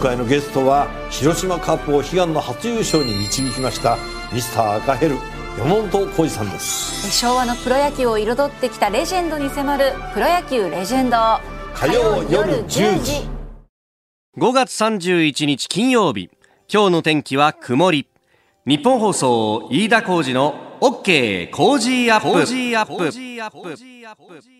[0.00, 3.98] 回のゲストは広島カープを悲願の初優勝に導きました
[4.32, 5.16] ミスター赤ヘル
[5.58, 7.10] 山本浩二さんです。
[7.10, 11.16] 昭和のプロ野球を彩ってきたレジェンドに迫る「プロ野球レジェンド」
[11.74, 13.28] 火曜夜10時。
[14.38, 16.30] 5月31日金曜日。
[16.72, 18.06] 今日の天気は曇り。
[18.64, 24.59] ニッポン放送飯田浩司の OK Cozy up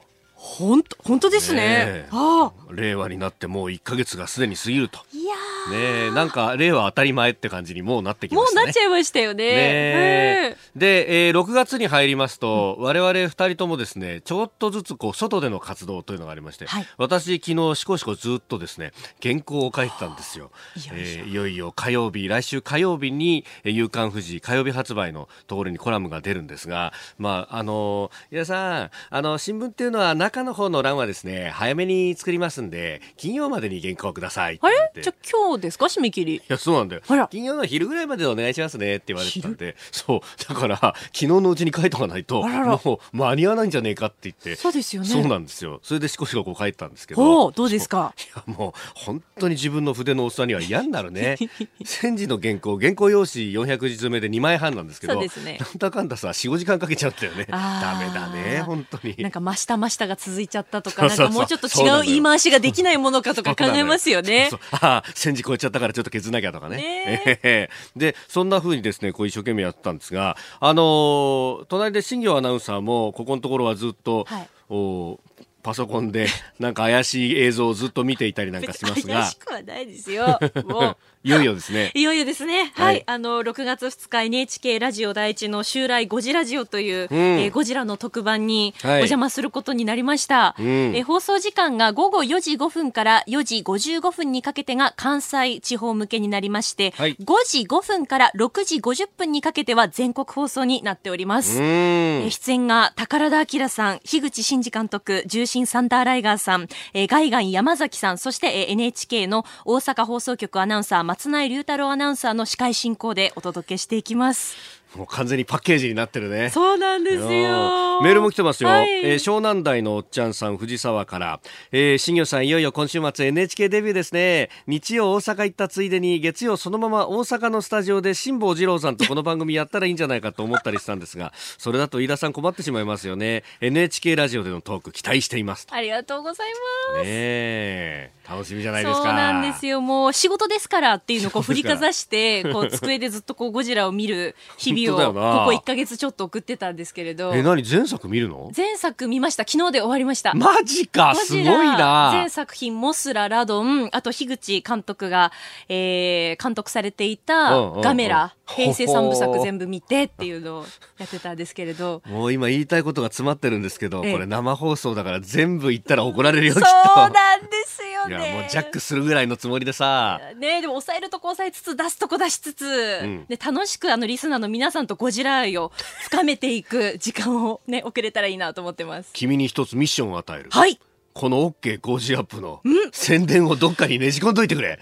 [0.43, 1.59] 本当本当ですね。
[1.59, 2.07] ねえ。
[2.11, 4.97] あ令和になってもう1ヶ月がすでに過ぎると。
[4.97, 5.35] あいや
[5.69, 9.43] ねえなんか令和当たり前って感じにもうなってきましたねうなっちゃいましたよね。
[9.45, 10.57] ねえ。
[10.75, 16.87] で、えー6月に入りますと、我々2人ともですねちょっとずつこう外での活動というのがありまして、はい。
[16.97, 20.49] 私昨日しこしこずっとですね原稿を書いてたんですよ。
[20.75, 35.01] いよいよえーいよいよ火曜日来週火曜日にえー夕刊富士火曜日発売のところにコラムが出るんですがまああのー皆さんあの新聞っていうのは中の方の欄はですね早めに作りますんで金曜までに原稿をくださいってあれ？
[35.03, 35.85] じゃあ今日ですか？
[35.85, 37.01] 締め切りいや、そうなんだよ。
[37.29, 40.21] 金曜の昼ぐらいまでお願いしますねって言われてたんで、そう。
[40.47, 44.55] だから、昨日のうちに書いとかないと、もう間に合わないんじゃねえかって言って。
[44.55, 45.79] そうですよねそうなんですよ。
[45.83, 47.21] それでしこしここう書いてたんですけど。
[47.21, 48.13] おおどうですか？
[48.17, 51.37] いや、もう、本当に自分の筆のおっさんには嫌になるね。
[51.83, 57.45] 戦時の原稿、原稿用紙400字詰めで2枚半なんですけど、そうですねなんだかんださ、4、5時間かけちゃったよね。
[57.49, 59.15] ダメだね、本当に。
[59.19, 64.49] なんか真下真下が続いちゃったとかなんかもうちょっと違う言い回しができないものかとか考えますよね。
[64.51, 64.79] そうそう。
[64.81, 66.77] ああ、戦時超えちゃったからちょっと削んなきゃとかね。
[66.77, 67.39] ねえ。
[67.43, 74.49] えで、そんな風にですね、こう一生懸命やってたんですが、あのー隣で新業アナウンサーも、ここのところはずっと、はい。
[74.69, 75.19] お
[75.63, 76.27] パソコンで、
[76.59, 79.15] なんか怪しい映像をずっと見ていたりなんかしますが。
[79.21, 80.39] 怪し、くはないですよ。
[80.65, 81.91] もういよいよですね。
[81.95, 82.71] いよいよですね。
[82.75, 83.03] ははいい。
[83.05, 90.55] あの、6月2日 NHK ラジオ第一の襲来ゴジラジオという、うんえーゴジラの特番におはい邪魔することになりました。
[90.57, 101.59] うんえー放送時間が午後4時5分から4時55分にかけてが関西地方向けになりまして、はい5時5分から6時50分にかけては全国放送になっておりまうす。
[101.59, 101.63] ーん。
[101.63, 114.80] えー出演が宝田明さん、樋口真嗣監督、重心サンダーライガーさん、えー、ガイガン山崎さん、そして、えー NHK の大阪放送局アナウンサー、松内龍太郎アナウンサーの司会進行でお届けしていきます。
[114.95, 116.49] もう完全にパッケージになってるね。
[116.49, 119.05] そうなんですいやーメールも来てますよ、はい。
[119.05, 121.39] えー湘南台のおっちゃんさん藤沢から、
[121.71, 124.49] えー、新業さんいよいよ今週末 NHK デビューですね。
[124.67, 133.43] 日曜大阪行ったついでに月曜そのまま大阪のスタジオで辛坊治郎さんとこの番組やったらいいんじゃないかと思ったりしたんですが それだと飯田さん困ってしまいますよね。
[133.61, 135.67] NHK ラジオでのトーク期待しています。
[135.71, 136.47] ありがとうござい
[136.93, 137.03] ます。
[137.03, 139.03] ねえ楽しみじゃないですか。
[139.03, 139.81] そうなんですよ。
[139.81, 145.19] もう仕事ですからっていうのをこう振りかざして、こう机でずっとこうゴジラを見る日々をここ
[145.51, 147.33] 1ヶ月ちょっと送ってたんですけれど。
[147.33, 147.63] え、何？
[147.63, 148.51] 前作見るの？
[148.55, 149.43] 前作見ました。
[149.47, 150.33] 昨日で終わりました。
[150.33, 151.13] マジか。
[151.15, 152.11] すごいな。
[152.13, 155.31] 全作品、モスラ、ラドン、あと、樋口監督が、
[155.69, 160.65] えー、監督されていたガメラ、平成三部作全部見てっていうのを
[160.97, 162.01] やってたんですけれど。
[162.07, 164.13] もう今言いたいことが詰まってるんですけど、ええ。
[164.13, 167.13] これ生放送だから全部言ったら怒られるよ、きそうっと。
[167.13, 168.15] なんですよね。
[168.15, 170.19] いやもうジャックするぐらいのつもりでさ。
[170.37, 173.25] ねでも抑えるとこ抑えつつ出すとこ出しつつ、ん。
[173.27, 175.71] で楽しくあのリスナーの皆さんとゴジラ愛を
[176.05, 179.09] 深めていく時間をね送れたらいいなと思ってます。
[179.13, 180.49] 君に一つミッションを与える。
[180.51, 180.79] はい。
[181.13, 182.61] この OK 工事アップの
[182.93, 184.79] 宣伝をどっかにねじ込んどいてくれ。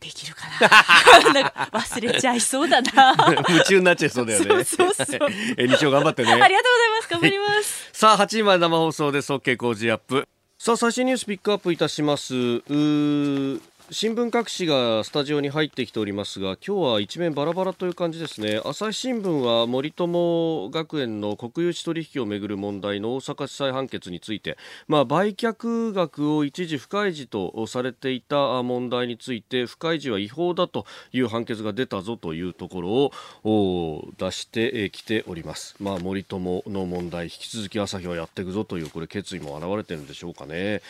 [0.00, 0.46] できるか
[1.28, 1.30] な？
[1.32, 3.14] なんか忘れちゃいそうだな。
[3.48, 4.64] 夢中になっちゃいそうだよね。
[4.64, 5.28] そうそうそう。
[5.58, 6.32] え日曜頑張ってね。
[6.32, 7.08] ありがとうございます。
[7.10, 7.90] 頑張ります。
[7.92, 9.32] さあ8時まで生放送です。
[9.32, 10.26] OK 工事アップ
[10.62, 12.34] さあ最新ニュースピックアップいたします。
[13.92, 24.56] 新聞各紙がスタジオに入ってきておりますが今日は一面バラバラという感じですね朝日新聞は森友学園の国有地取引をめぐる問題の大阪地裁判決について、
[24.86, 40.80] まあ、売却額を一時不開示とされていた問題について不開示は違法だという判決が出たぞというところを出してきております、まあ、森友の問題引き続き朝日はやっていくぞというこれ決意も表れているんでしょうかね。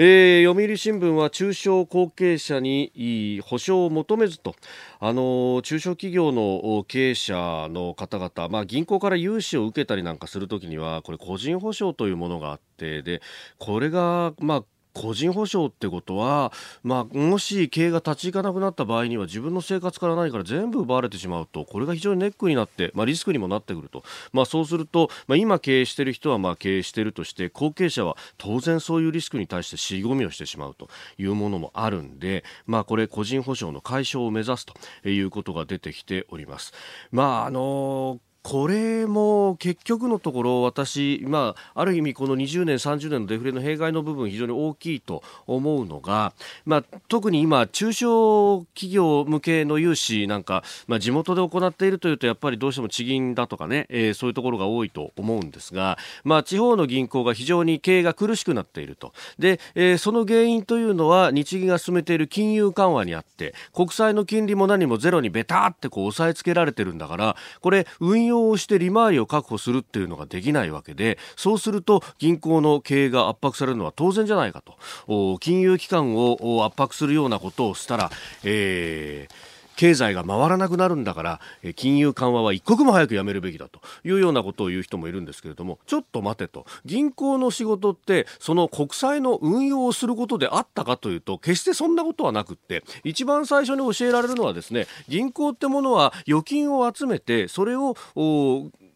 [0.00, 4.54] えー、読売新聞は中小後継者にいい保証を求めずと、
[5.00, 13.20] あの中小企業の経営者の方々、まあ、銀行から融資を受けたりなんかするときにはこれ個人保証というものがあってで
[13.58, 16.52] これが、まあ個人保証ってことは、
[16.82, 24.02] まあ、もし経営が立ち行かなくなった場合には自分の生活から何から全部奪われてしまうとこれが非常にネックになって、まあ、リスクにもなってくると、
[24.32, 30.88] まあ、そうすると、まあ、今経営している人はまあ経営しているとして後継者は当然そういうリスクに対して尻込みをしてしまうと
[31.18, 36.72] いうものもあるんで、まあ、これ個人保証の解消を目指すということが出てきております。
[37.10, 46.32] まああのこれも結局のところ私、まあ、ある意味この20年、30年のデフレの弊害の部分非常に大きいと思うのが、
[46.64, 59.12] まあ、特に今、中小企業向けの融資なんか、まあ、地元で行っているというとやっぱりどうしても地銀だとかね、えー、そういうところが多いと思うんですが、まあ、地方の銀行が非常に経営が苦しくなっていると。
[59.38, 75.38] で、えー、その原因というのは日銀が進めている金融緩和にあって国債の金利も何もゼロにベタってこう押さえつけられてるんだからこれ運用をして利回りを確保するっていうのができないわけでそうすると銀行の経営が圧迫されるのは当然じゃないかと。
[75.40, 78.10] 金融機関を圧迫するようなことをしたら、
[78.44, 79.47] えー
[79.78, 81.40] 経済が回らなくなるんだから
[81.76, 86.66] 金融緩和は一刻も早くやめるべきだというようなことを言う人もいるんですけれどもちょっと待てと。
[86.84, 97.94] 銀行の仕事ってその国債の運用をすることであったかというと決してそんなことはなくって一番最初に教えられるのはですね銀行ってものは預金を集めてそれを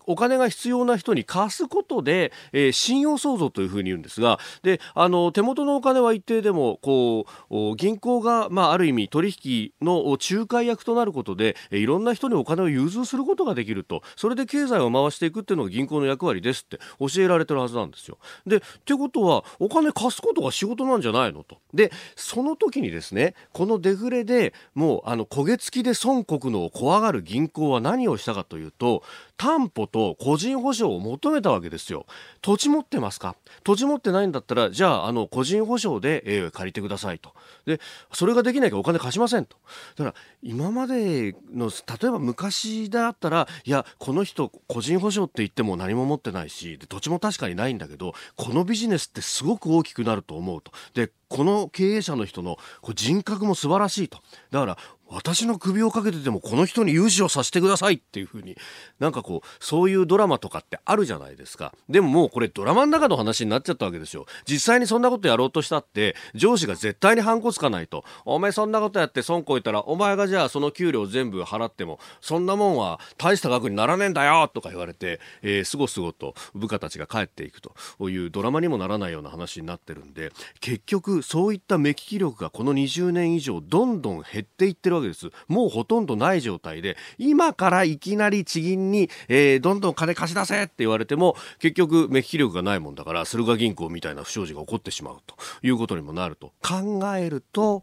[0.07, 18.19] お金が必要な人に貸すことで、えー、信用創造というふうに言うんですがであの手元のお金は一定でもこう銀行が、まあ、ある意味取引の仲介役となることでいろんな人にお金を融通することができるとそれで経済を回していくっていうのが銀行の役割ですって教えられてるはずなんですよ。
[18.47, 21.59] でってことはお金貸すことが仕事なんじゃないのと。
[21.75, 29.03] でその時にですねこのデフレでもうあの焦げ付きで損国のを怖がる銀行は何をしたかというと
[29.43, 32.07] 担保と個人保証を求めたわけですよ。
[32.43, 33.35] 土地持ってますか？
[33.65, 37.35] 土地持ってないんだったら、じゃあ、あの、個人保証で、えー、借りてくださいと。
[37.67, 37.81] で、
[38.13, 39.57] それができないからお金貸しませんと。
[39.97, 50.71] だから、今までの、例えば昔だったら、いや、この人、個人保証って言っても何も持ってないし、で土地も確かにないんだけど、このビジネスってすごく大きくなると思うと。
[50.95, 54.19] で、この経営者の人のこう人格も素晴らしいと。
[54.53, 54.79] だから、
[55.13, 58.57] 私の首をかけてでもこの人に融資をさせてくださいっていう風に
[58.99, 61.75] なんかこうそういうドラマとかってあるじゃないですか。
[61.89, 64.27] でももうこれドラマの中の話になっちゃったわけですよ。
[64.47, 68.05] 実際にそんなことやろうとしたって上司が絶対にハンコつかないと。
[68.25, 77.75] お前そんなことやって損こいたらお前がじゃあその給料全部払ってもそんなもんは大した額にならねえんだよとか言われて、えー、すごすごと部下たちが帰っていくと
[78.09, 85.31] いうドラマにもならないような話になってるんで結局そういった目利き力がこの20年以上どんどん減っていってるわけです。
[85.49, 96.53] もうほとんどない状態で今からいきなり地銀に、えー、どんどん金貸し出せって言われても結局目利き力がないもんだから駿河銀行みたいな不祥事が起こってしまうということにもなると。
[96.63, 97.83] 考えると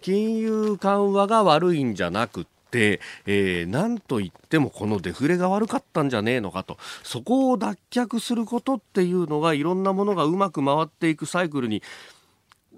[0.00, 6.78] 金融緩和が悪いんじゃなくてで、えー、なんといってもこのデフレが悪かったんじゃねえのかと。
[7.02, 11.82] そこを脱却することっていうのがいろんなものがうまく回っていくサイクルに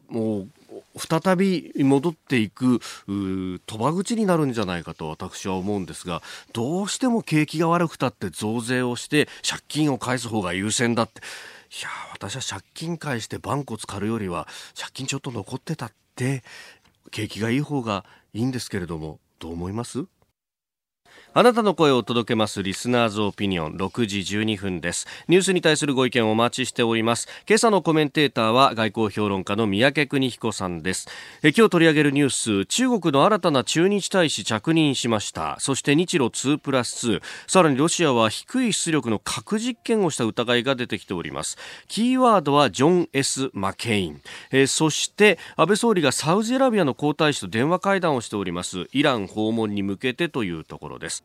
[0.08, 0.48] もう
[0.96, 2.78] 再び戻っていく
[3.08, 6.22] 賭場口になるんじゃないかと私は思うんですが
[6.52, 11.20] どうしても景気が悪くたって増税をして借金を返す方が優先だって。
[11.20, 14.46] いや私は借金返してバンコツるよりは
[14.78, 16.44] 借金ちょっと残ってたって
[17.10, 18.04] 景気がいい方が
[18.34, 20.04] いいんですけれどもどう思います？
[21.34, 25.06] あなたの声を届けますリスナーズオピニオン6時12分です。
[25.28, 27.26] ニュースに対するご意見をお待ちしております。
[27.48, 31.08] 今朝のコメンテーターは外交評論家の三宅邦彦さんです。
[31.42, 35.56] え今日取り上げるニュース中国の新たな駐日大使着任しました。
[35.58, 41.56] そして日露2プラス2さらにロシアは低い出力の核実験をした疑いが出てきております。
[41.88, 44.20] キーワードはジョン・ S・ マケイン。
[44.50, 48.86] えそして安倍総理がサウジアラビアの皇太子と電話会談をしております。
[48.92, 51.21] イラン訪問に向けてというところです。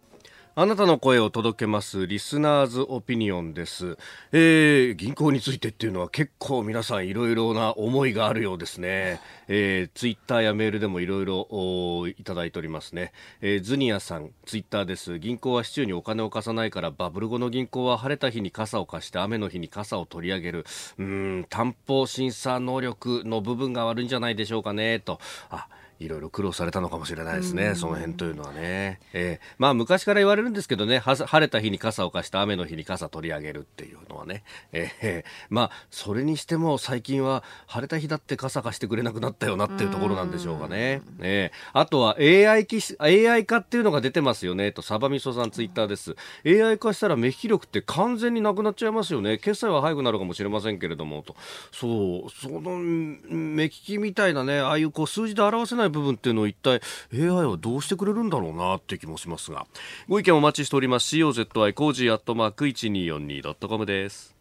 [0.60, 3.96] あなたの声を届けますリスナーズオピニオンです、
[4.32, 15.20] えー、銀行についてっていうのは結構皆さんいろいろな思いがあるようですね、えー、ツイッターやメールでもいろいろいただいておりますね、えー、ズニアさんツイッターです。
[15.20, 20.66] 銀行は市中にお金を貸さないからバブル後の銀行は晴れた日に傘を貸して雨の日に傘を取り上げる。
[20.98, 25.20] うん担保審査能力の部分が悪いんじゃないでしょうかねと。
[25.52, 25.68] あ
[26.00, 29.00] いろいろ苦労されたのかもしれないですね、その辺というのはね。
[29.14, 34.44] えー、まあ昔から言われるんですけどね、晴れた日に傘を貸して雨の日に傘取り上げるっていうのはね。
[34.72, 41.02] えー、まあそれにしても最近は晴れた日だって傘貸してくれなくなったよなっていうところなんでしょうかね。
[41.20, 46.16] えー、あとは AI, 機 AI 化っていうのが出てますよねと、サバミソさんツイッターです。
[46.46, 49.38] AI 化したら目利き力って完全になくなっちゃいますよね。
[49.38, 51.36] 決済は早くなるかもしれませんけれどもと。
[51.72, 56.82] そう、その目利きみたいなね、ああいうこう数字で表せないない部分っていうのを一体
[57.14, 59.66] AI はどうしてくれるんだろうなって気もしますが。
[60.08, 61.16] ご意見お待ちしております。
[61.16, 64.37] COZY cozy アットマーク 1242.com です。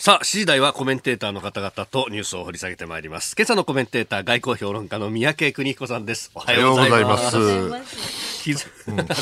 [0.00, 3.34] さあ、7時台はコメンテーターの方々とニュースを掘り下げてまいります。
[3.36, 6.30] 今朝のコメンテーター、外交評論家の宮家邦彦さんです。
[6.34, 7.36] おはようございます。
[8.42, 9.14] 気づ、うん、なんか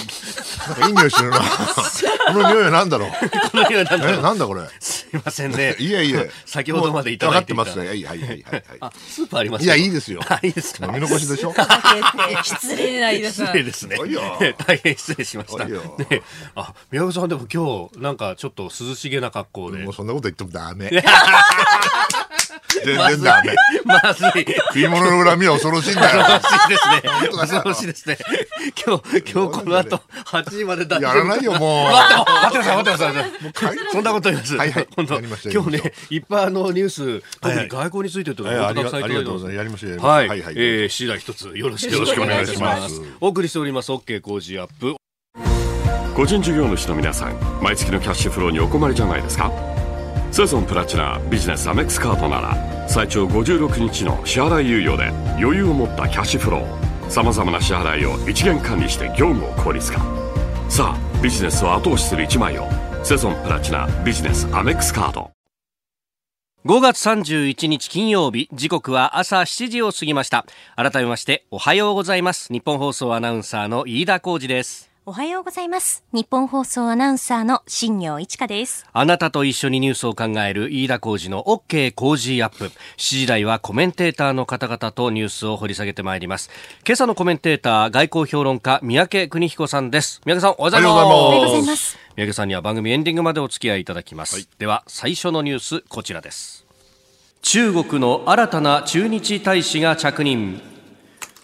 [0.87, 1.41] いい匂いするな。
[2.33, 3.11] この匂いは何だろう？
[3.11, 4.23] この匂いなんだろう？
[4.23, 4.61] なんだこれ？
[4.79, 5.75] すいませんね。
[5.81, 6.23] いやいや。
[6.47, 7.65] 先ほどまでいただいていた。
[7.65, 7.89] 分かってますね。
[7.89, 8.65] はいはいはいはい。
[8.79, 10.21] あ、スープありますいや、いいですよ。
[10.45, 10.87] いいですか？
[10.87, 11.53] 飲み残しでしょ？
[12.45, 13.97] 失礼な言い出失礼ですね。
[14.65, 15.67] 大変失礼しました。
[16.55, 19.79] あ、宮本さんでも今日、なんかちょっと涼しげな格好で。
[19.79, 20.91] もうそんなこと言ってもダメ。
[22.85, 23.55] 全然ダメ。
[23.85, 24.47] まずい。
[24.69, 26.23] 食い物の恨みは恐ろしいんだよ。
[26.25, 27.39] 恐ろしいですね。
[27.39, 28.19] 恐ろしいですね。
[28.87, 31.17] 今日、今日この後、8時まで大丈夫。
[31.17, 31.91] やらないよ、もう。
[31.91, 33.79] 待ってください、待ってください。
[33.93, 34.57] そんなこと言います。
[34.57, 34.87] はいはい。
[34.95, 35.19] 今度、
[35.51, 36.89] 今日ね、いっぱいあのニュー
[37.21, 39.55] ス、特に外交についてとか、ありがとうございます。
[39.55, 39.99] やりましょう。
[40.07, 40.29] はい。
[40.29, 40.55] はいはい。
[40.57, 43.01] えー、次第一つ、よろしくお願いします。
[43.21, 44.97] お送りしております、OK 工事アップ。
[46.15, 49.51] 個人事業主の皆さん、毎月のキャッシュフローにお困りじゃないですか？
[50.31, 55.09] セゾンプラチナビジネスアメックスカードなら最長56日の支払い猶予で
[55.41, 60.01] 余裕を持ったキャッシュフローさまざまな支払いを一元管理して業務を効率化。
[60.69, 62.69] さあビジネスを後押しする一枚を
[63.03, 65.31] セゾンプラチナビジネスアメックスカード
[66.67, 70.45] 5月31日金曜日時刻は朝7時を過ぎました。
[70.77, 72.53] 改めましておはようございます。
[72.53, 74.88] 日本放送アナウンサーの飯田浩二です。
[75.09, 76.05] おはようございます。
[76.13, 78.85] 日本放送アナウンサーの新業一華です。
[78.93, 82.67] あなたと一緒にニュースを考える飯田浩二の OK 工事アップ。
[82.67, 86.51] 7時台はコメンテーターの方々とニュースを掘り下げてまいります。
[86.87, 90.21] 今朝のコメンテーター、外交評論家、三宅邦彦さんです。
[90.27, 90.93] 三宅さん、おはようございます。
[90.93, 91.99] おはようございます。
[92.15, 94.35] 三宅さんには番組エンディングまでお付き合いいただきます。
[94.35, 96.67] はい、では、最初のニュース、こちらです。
[97.41, 100.61] 中国の新たな駐日大使が着任。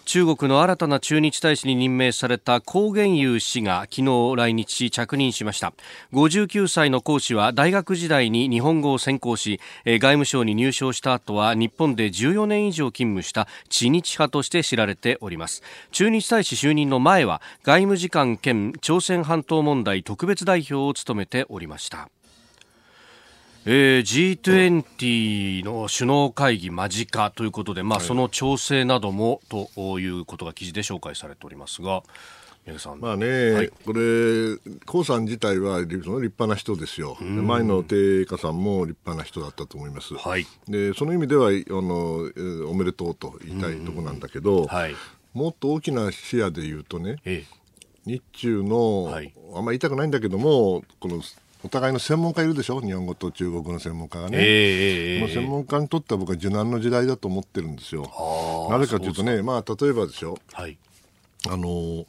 [0.05, 5.73] 中国の新たな駐日大使に任命された高原優氏が昨日来日し着任しました。
[6.13, 15.63] 59歳の講師は大学時代に日本語を専攻し外務省に入省した後は日本で14年以上勤務した知日派として知られております。
[15.91, 22.09] 駐日大使就任の前は外務次官兼朝鮮半島問題特別代表を務めておりました。
[23.67, 32.03] えー、G20 の首脳会議間近ということで、まあ、その調整などもということが記事で紹介されておりますが。
[32.99, 44.95] まあね、はい、これ、江さん自体は立派な人ですよ、前の定家さんも立派な人だったと思います、はい、でその意味ではあのおめでとうと言いたいところなんだけど、はい、
[45.35, 47.55] もっと大きな視野で言うとね、ええ、
[48.07, 51.21] 日中の、はい、あんまり言いたくないんだけども、この
[51.65, 52.79] お互いの専門家いるでしょ？
[52.79, 58.03] 日本語と中国の専門家がね、えー、もう専門家にとっては僕は受難の時代だと思ってるんですよ。
[58.69, 60.77] なぜかというとねまあ例えばでしょ、はい、
[61.49, 62.05] あの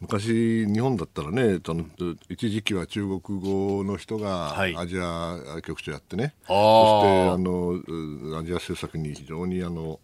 [0.00, 1.84] 昔、日本だったらねその
[2.28, 10.00] 一時期は中国語の人がアジア局長やってね、はい、そしてあのアジア政策に非常にあの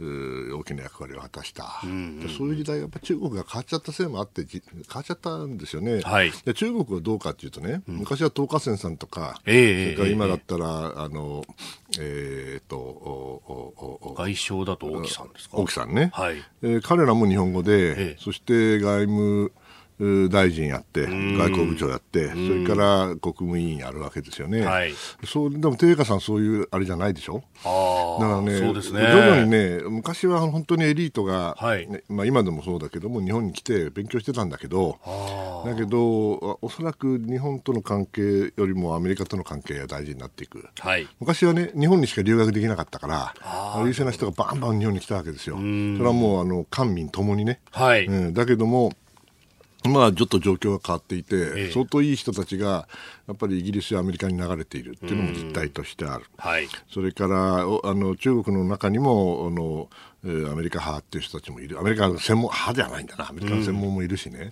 [0.00, 4.60] 大きな役割を果たした、うんうん、そういう時代やっぱ中国が変わっちゃったせいもあって変
[4.92, 11.44] わっちゃったんですよね、はい、で中国はどうかというとね、うん、昔は東華線さんとか、えー、それから今だったら、えー、あの
[11.96, 15.58] えー、と外相だと王毅さんですか？
[15.58, 16.42] 王毅さんね、はい。
[16.62, 19.52] えー、彼らも日本語で、えー、そして外務
[19.98, 24.62] 大臣やって、外交部長やって、それから国務委員やるわけですよね。
[24.62, 24.92] はい、
[25.24, 27.42] そうでも、定家さん、そういうあれじゃないでしょ？
[27.64, 29.00] あだからね、そうですね。
[29.00, 34.98] 徐々にね、昔は本当にエリートが、はい、まあ、今でもそうだけども、日本に来て勉強してたんだけど、
[35.64, 40.66] だけど、おそらく日本との関係よりもアメリカとの関係が大事になっていく。
[40.78, 43.34] はい、昔はね、日本にしか留学できなかったから、
[43.84, 45.56] 優秀な人がバンバン日本に来たわけですよ。
[45.56, 47.60] それはもう、あの官民ともにね。
[47.70, 48.92] はい、うん、だけども、
[49.84, 52.88] まあ、ちょっと状況が変わっていて、ええ、相当いい人たちが、
[53.26, 56.24] やっぱりイギリスやアメリカに流れているっていうのも実態としてある。
[56.36, 56.68] はい。
[56.92, 61.78] それからおあの中国の中にもあの、えーアメリカ派っていう人たちもいる。
[61.78, 63.28] アメリカの専門派じゃないんだな。
[63.28, 64.48] アメリカの専門もいるしね、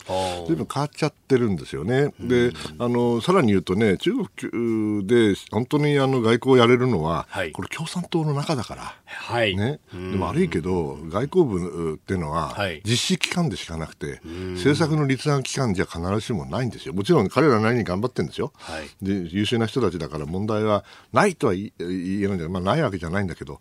[0.46, 2.12] 随分変わっちゃってるんですよね。
[2.20, 7.52] であのさらに言うとね中国で本当にあの外交をやれるのは、はい。
[7.52, 8.94] これ共産党の中だから。
[9.06, 9.56] はい。
[9.56, 12.82] ね、でも悪いけど外交部っていうのははい。
[12.84, 14.20] 実施機関でしかなくて、
[14.54, 16.92] 政策の立案機関じゃ必ずしもないんですよ。
[16.92, 18.88] もちろん彼らなりに頑張ってるんですよ、はい。
[19.02, 23.61] で優秀な人たちだから問題はないとは言えないんだまあ、ないわけじゃないんだけど、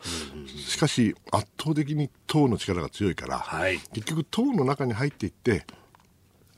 [0.68, 3.80] しかし圧倒的に党の力が強いから、はい。
[3.94, 5.66] 結局党の中に入っていって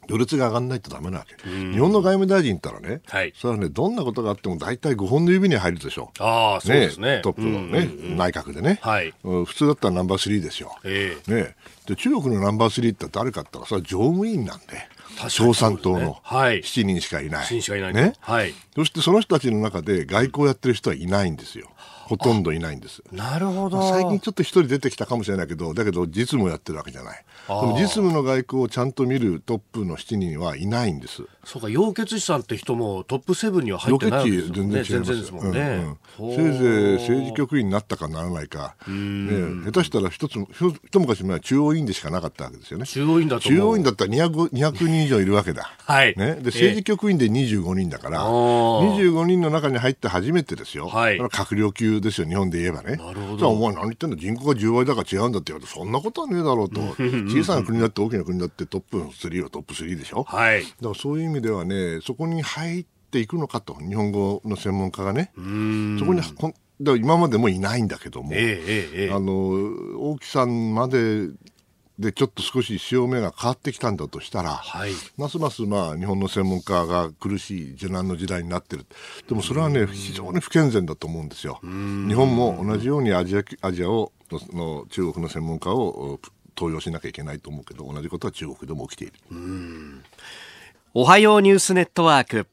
[0.08, 3.34] 序列が上がらないとダメなわけ、日本の外務大臣ったらね、はい。
[3.36, 7.22] それはねどんなことがあっても大体5本の指に入るでしょああ、そうですね。
[7.24, 9.14] トップのね、内閣でね、はい。
[9.24, 10.78] うん普通だったらナンバー3ですよ。
[10.84, 11.56] えね、
[11.88, 14.66] で中国のナンバー3って誰かって言ったらそれは常務委員なんで
[15.38, 16.60] 共産党のねはい。
[16.60, 17.46] 7人しかいない。
[17.46, 18.14] 7人しかいないね。
[18.20, 18.54] はい。
[18.76, 21.70] そしてその人たちの中で外交やってる人はいないんですよ。
[22.14, 23.04] ほとんどいないんです。
[23.12, 23.90] なるほど。
[23.90, 27.26] 最近ちょっと一人出てきたかもしれないけど、だけど実務をやってるわけじゃない。
[27.48, 31.24] でも実務の外交をちゃんと見るトップの7人はいないんです。
[31.44, 34.84] そうか、楊潔チさんって人もトップセブンには入ってないですもんね。
[34.84, 35.60] 全然違います全然ですもんね。
[35.60, 40.36] うんほううんせいぜい政治局員になったかならないか、ね、下手したら一つ
[40.86, 42.86] 一昔前は中央委員でしかなかったわけですよね。
[42.86, 45.74] 中央委員だと中央委員だったら 200, 200人以上いるわけだ。
[45.86, 52.98] はいね、で政治局員で25人だから、おー25人の中に入って初めてですよ、はい閣僚級ですよ、日本で言えばね。
[52.98, 53.38] なるほど。
[53.38, 60.24] じゃあ、お前、何言ってんの、人口が10倍だから違うんだって言われて、そんなことはねえだろうと、小さな国だって大きな国だってトップ3はトップ3でしょ？
[60.24, 60.62] はい。
[60.62, 65.42] だからそういう意味ではね、そこに入っていくのかと、日本語の専門家がね、そ
[66.06, 66.22] こに
[66.82, 68.46] だ今までもいないんだけども、えええ
[69.02, 69.14] えええ。
[69.14, 69.32] あの
[70.00, 71.30] 大木さんまで
[72.00, 74.92] でちょっと少し潮目が変わってきたんだとしたら、はい。
[75.18, 78.86] ますますまあ日本の専門家が苦しい受難の時代になってる、
[79.28, 81.60] でもそれはね、非常に不健全だと思うんですよ。
[81.62, 86.20] 日本も同じようにアジアアジアをのの中国の専門家を
[86.56, 89.14] 登用しなきゃいけないと思うけど、同じことは中国でも起きている。
[90.96, 92.48] おはようニュースネットワーク。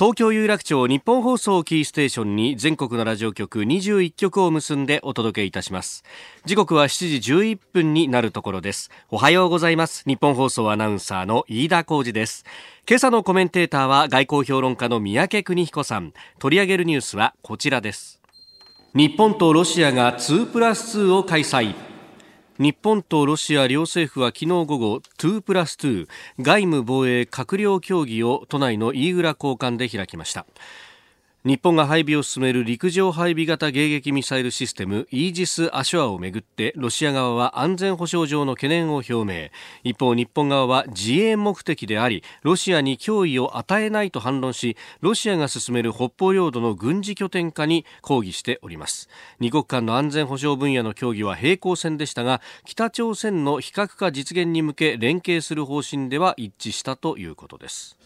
[0.00, 6.04] 東京有楽町日本放送キーステーションに全国のラジオ局21局を結んでお届けいたします。
[6.44, 8.92] 時刻は7時11分になるところです。
[9.10, 10.04] おはようございます。
[10.06, 12.44] 日本放送アナウンサーの飯田浩二です。
[12.88, 16.12] 今朝のコメンテーターは外交評論家の三宅邦彦さん。
[16.38, 18.22] 取り上げるニュースはこちらです。
[18.94, 21.87] 日本とロシアが2プラス2を開催。
[22.58, 26.08] 日本とロシア両政府は昨日午後2プラス2
[26.40, 30.44] 外務防衛閣僚協議を都内の飯倉交換で開きました。
[31.44, 39.50] 日本が配備を進める陸上配備型迎撃ミサイルシステムイージス・アショアをめぐってロシア側は安全保障上の懸念を表明。
[39.84, 49.08] 一方日本側は自衛目的でありロシアに脅威を与えないと反論しロシアが進める北方領土の軍事拠点化に抗議しております。
[49.38, 57.97] 二国間の安全保障分野の協議は平行線でしたが北朝鮮の非核化実現に向け連携する方針では一致したということです。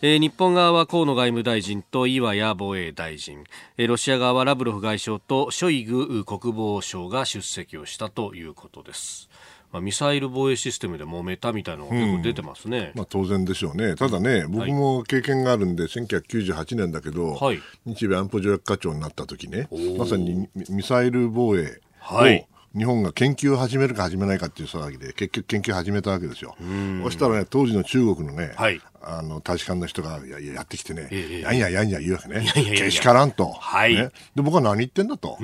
[0.00, 3.42] えー日本側は河野外務大臣と岩谷防衛大臣、
[3.76, 9.28] えーロシア側はラブロフ外相とショイグ国防相が出席をしたということです。
[9.72, 12.92] まあ、ミサイル防衛システムで揉めたみたいなのが結構出てますね。
[12.94, 17.60] まあ、当然でしょうね、ただね、僕も経験があるんで、1998年だけど、はい。
[17.84, 26.54] 日米安保条約課長になった時ね、まさにミミサイル防衛を、はい日本が研究を始めるか始めないかっていう騒ぎで、結局研究を始めたわけですよ。
[27.02, 28.80] そしたらね、当時の中国のね、はい。
[29.00, 33.94] あの大使館の人がややってきてね、ええやんややんや言うわけね、けしからんと、はい。
[33.94, 35.38] ね、で僕は何言ってんだと、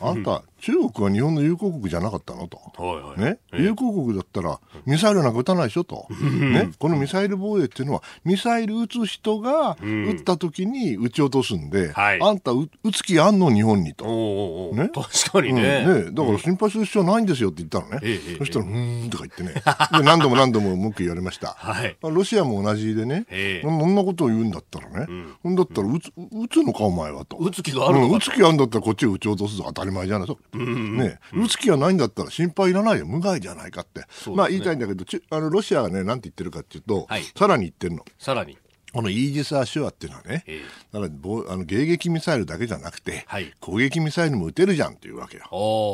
[0.00, 2.58] あんた、中国は日本の友好国じゃなかったのと。
[2.76, 3.20] はいはい。
[3.20, 3.62] ね、ええ。
[3.62, 12.20] 友好国だったら、ミサイルなんか撃たないでしょと、ね、このミサイル防衛っていうのは、ミサイル撃つ人が撃った時に撃ち落とすんで、はい。
[12.20, 14.04] あんた撃撃つ気あんの、日本にと。
[14.04, 14.88] おーおね？
[14.88, 15.56] 確かにうん。
[15.56, 16.04] ね？
[16.04, 21.96] ねだから心配する必要ないんですよって言ったのね、えそしたら、うーんとか言ってね、で何度も何度も文句言われました、はい。
[22.02, 23.66] ロシアも同じでね、ええ。
[23.66, 25.06] そんなことを言うんだったらね、
[25.42, 27.36] ほんだったら撃つ撃つのか、お前はと。
[27.36, 29.64] 撃つ気があるのかうん撃つ気あるんだったらこっちを撃ち落とすぞ。
[29.66, 30.28] 当たり前じゃない。
[30.28, 33.06] と、ね、撃つ気がないんだったら心配いらないよ。
[33.06, 34.36] 無害じゃないかって、すね。
[34.36, 37.22] まあ言いたいんだけどちあのロシアがねなんて言ってるかっていうと、はい。
[37.36, 38.04] さらに言ってるの。
[38.18, 38.56] さらに。
[38.90, 40.60] このイージス・アショアっていうのはね、ええ。
[40.92, 43.52] だからぼあの迎撃ミサイルだけじゃなくて、はい。
[43.60, 45.44] 攻撃ミサイルも撃てるじゃんっていうわけよ。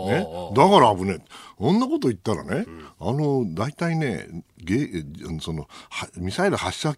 [0.09, 0.55] ね。
[0.55, 1.25] だから危ねえ。
[1.57, 2.67] こんなこと言ったらね、
[3.01, 4.29] あの大体ね
[4.62, 5.05] ゲ
[5.40, 6.95] そのはミサイル発射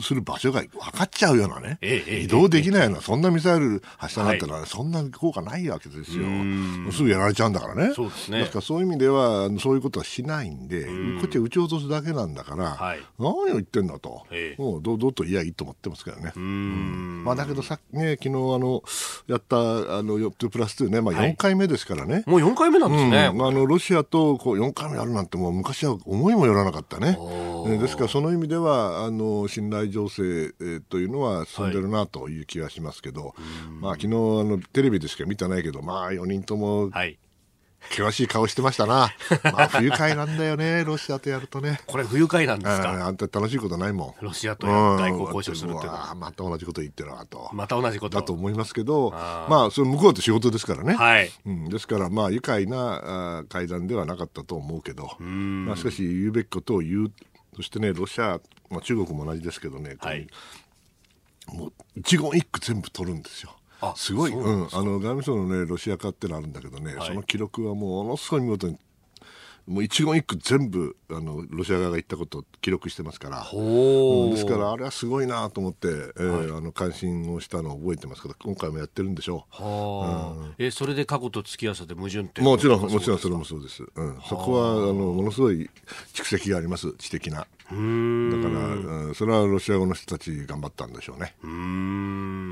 [0.00, 6.24] する場所が分かっちゃうようなね、ええ移動できないような、そんなミサイル発射になったら、そんな効果ないわけですよ。
[6.92, 7.94] すぐやられちゃうんだからね。
[7.94, 8.38] そうですね。
[8.38, 10.86] ですからそういう意味では、そういうことはしないんで、
[11.20, 13.00] こっちは撃ち落とすだけなんだから、はい。
[13.18, 14.62] 何を言ってんだと、ええ。
[14.62, 16.32] もう堂々と言えばいいと思ってますけどね。
[16.36, 18.82] まあ、だけどさっきね、昨日あの
[19.26, 21.32] やったあの2プラス2ね、まあ、はい。
[21.32, 22.24] 4回目ですからね。
[22.26, 23.28] もう4回目なんですね。
[23.32, 23.38] うん。
[23.38, 27.18] まあ、あのロシアとこう4回目やるなんてもう昔は思いもよらなかったね。
[27.66, 30.22] えですからその意味ではあの信頼情勢、
[30.60, 33.34] えーというのは進んでるなという気がしますけど、
[33.80, 34.10] まあ昨日あ
[34.44, 37.18] のテレビでしか見てないけどまあ4人ともはい。
[37.88, 39.10] 険しい顔してましたな。
[39.44, 41.80] まあ不愉快なんだよねロシアとやるとね。
[41.86, 43.06] これ不愉快なんですあか。
[43.06, 44.24] あんた楽しいことないもん。
[44.24, 46.14] ロシアと外交交渉するっていうのは。
[46.14, 47.50] また同じこと言ってるなと。
[47.52, 48.18] また同じこと。
[48.18, 50.94] だと思いますけど、あーまあ、それ向こうって仕事ですからね。
[50.94, 51.30] はい。
[51.46, 57.12] うん、ですから、まあ、愉快な会談ではなかったと思うけど、まあ、しかし言うべきことを言う、
[57.56, 60.26] そしてね、ロシア、まあ、中国も同じですけどね、はい
[61.54, 63.56] もう一言一句全部取るんですよ。
[63.80, 68.78] あすごい、そううん、あの外務省のね、ロシア化ってのあるんだけどね、はいその記録はもうものすごい見事に、
[69.66, 73.40] もう一言一句全部あのロシア側が言ったことを記録してますから。
[73.40, 79.62] ほうんですからあれはすごいなと思って、えーあの関心をしたのを覚えてますけど今回もやってるんでしょう。
[79.62, 80.54] はあ。
[80.58, 83.84] え、それで過去と付き合わせて矛盾点もちろん、もちろんそれもそうです。
[83.94, 85.70] うん、そこは、あの、ものすごい
[86.12, 87.46] 蓄積があります、知的な。
[87.70, 88.60] だから、
[89.06, 91.34] うん、それはロシア語の人たち頑張ったんでしょうね。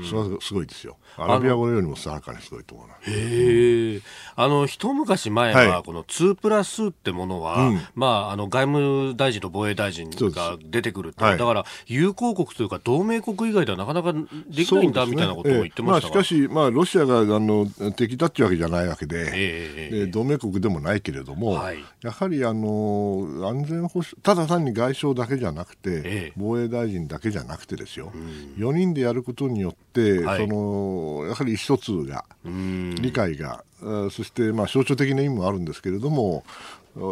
[0.09, 0.97] それはすごいですよ。
[1.17, 2.95] アラビア語よりもさらかにすごいと思うな。
[2.95, 4.01] へえ。
[4.35, 7.81] あの、一昔前はは、この2プラスってものは、うん。
[7.95, 11.37] まあ、あの、外務大臣と防衛大臣が出てくるって、はい。
[11.37, 16.19] だから、友好国というか、同盟国以外ではなかなかできないんだ、みたいなことを言ってましたが。
[16.19, 16.21] ええ。
[16.21, 20.05] まあ、しかし、まあ、ロシアがあの敵だっていうわけじゃないわけで、ええええ。
[20.05, 21.77] で同盟国でもないけれども、はい。
[22.01, 26.33] やはりあの安全保障、ただ単に外相だけじゃなくて、ええ。
[26.35, 28.11] 防衛大臣だけじゃなくてですよ、
[28.57, 30.41] 4人でやることによって、はい。
[30.41, 32.95] そのやはり意思疎通が、うん。
[32.95, 36.43] 理解が、あそして、まあ、象徴的な意味もあるんですけれども、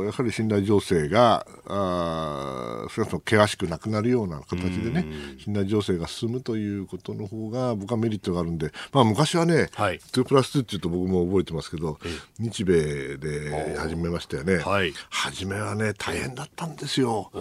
[0.03, 5.05] やはり信頼情勢が、あー少なくとも険しくなくなるような形でね、
[5.43, 11.99] 信頼情勢が進むということの方が、僕はメリットがあるんで、まあ、昔はね、はい2プラス2っていうと僕も覚えてますけど、
[12.39, 14.57] 日米で始めましたよね。
[14.57, 17.31] はい初めはね、大変だったんですよ。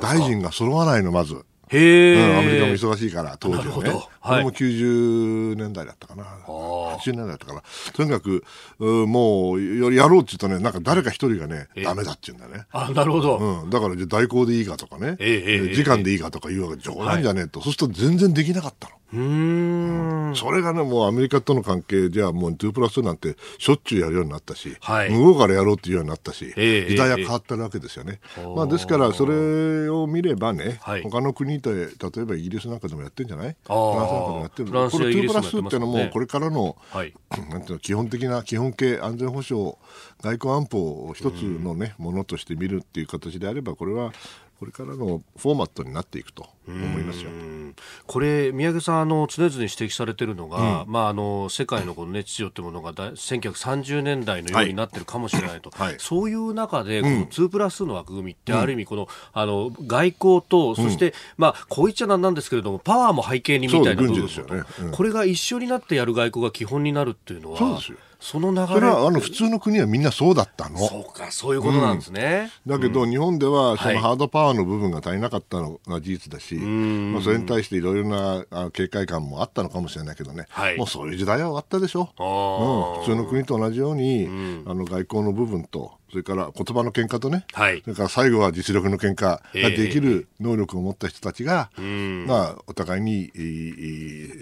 [0.00, 1.44] 大臣が揃わないの、まず。
[1.70, 3.68] へえ、うん、アメリカも忙しいから、当時はね。
[3.68, 6.24] なるほどはいこれも90年代だったかな。
[6.46, 7.62] 80年代だったかな。
[7.94, 8.44] とにかく、
[8.78, 12.66] うもう、ややろうって言うとね、なんか誰か一人がね、ダメだって言うんだよね。
[12.72, 13.38] あ、なるほど。
[13.38, 18.94] うん、だからじゃあ代行でいいかとかね、ええ時間でいいかとか言うわけ冗談じゃねえと、そうすると全然できなかったの。
[19.12, 20.36] うーん。
[20.36, 25.10] それがね、もうアメリカとの関係じゃもう2プラス2なんてしょっちゅうやるようになったし、はい。
[25.10, 28.20] 向こうからやろうっていうようになったし、ええ時代が変わってるわけですよね。
[28.56, 31.02] まあ、ですから、それを見ればね、はい。
[31.02, 33.56] 他の国で、例えばイギリスなんかでもやってるんじゃない？
[33.64, 34.68] フランスなんかでもやってる。
[34.70, 37.14] これ2やイギリスもプラス2っていうのはもこれからの、はい。
[37.50, 39.74] なんていうの基本的な基本形安全保障
[40.22, 44.12] 外交安保を一つのね、ものとして見るっていう形であればこれは
[44.58, 47.30] これからのフォーマットになっていくと思いますよ。
[47.70, 47.76] うん。
[48.06, 55.96] これ、宮家さん、あの常々指摘されているのが、まあ、あの世界のこの、ね、秩序というものがだ1930年代のようになってるかもしれないと、はい。
[55.98, 64.64] そういう中で、この2プラスの枠組みって、ある意味この、あの外交と、そして、まあ、こう言っちゃなんなんですけれども、パワーも背景にみたいな部分そう軍事ですよね。
[64.82, 64.90] うん。
[64.92, 68.66] これが一緒になってやる外交が基本になるっていうのは、そうですよその流れ。
[68.66, 70.78] それはあの普通の国はみんなそうだったの。
[70.78, 72.50] そうか、そういうことなんですね。
[72.66, 73.94] だけど、日本ではそはい。
[73.94, 80.76] のハードパワーの部分が足りなかったのが事実だし、まあ、それに対していろいろなあ警戒感もあったのかもしれないけどね、はい。
[80.76, 82.10] もうそういう時代は終わったでしょ。
[82.18, 84.26] うん、普通の国と同じように、
[84.66, 91.70] あの外交の部分と、それから言葉の喧嘩とね、はいそれから最後は実力の喧嘩ができる能力を持った人たちが、
[92.26, 93.30] まあ、お互いに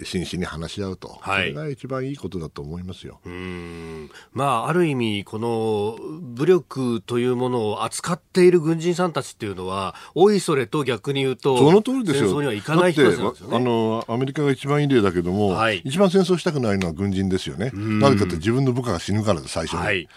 [0.03, 3.19] 真摯に話し合うと、はいそれが一番いいことだと思いますよ。
[3.25, 12.29] うんまあ、ある意味、この武力というものを扱っている軍人さんたちっていうのは、おいそれと逆に言うと、その通りですよ。
[12.29, 13.65] 戦争にはいかない人たちなんですよだってあね。
[13.69, 17.71] のアメリカが一番いい例だけども、はい一番戦争したくないのは軍人ですよね。
[17.73, 20.07] なぜかって自分の部下が死ぬからで最初に、はい。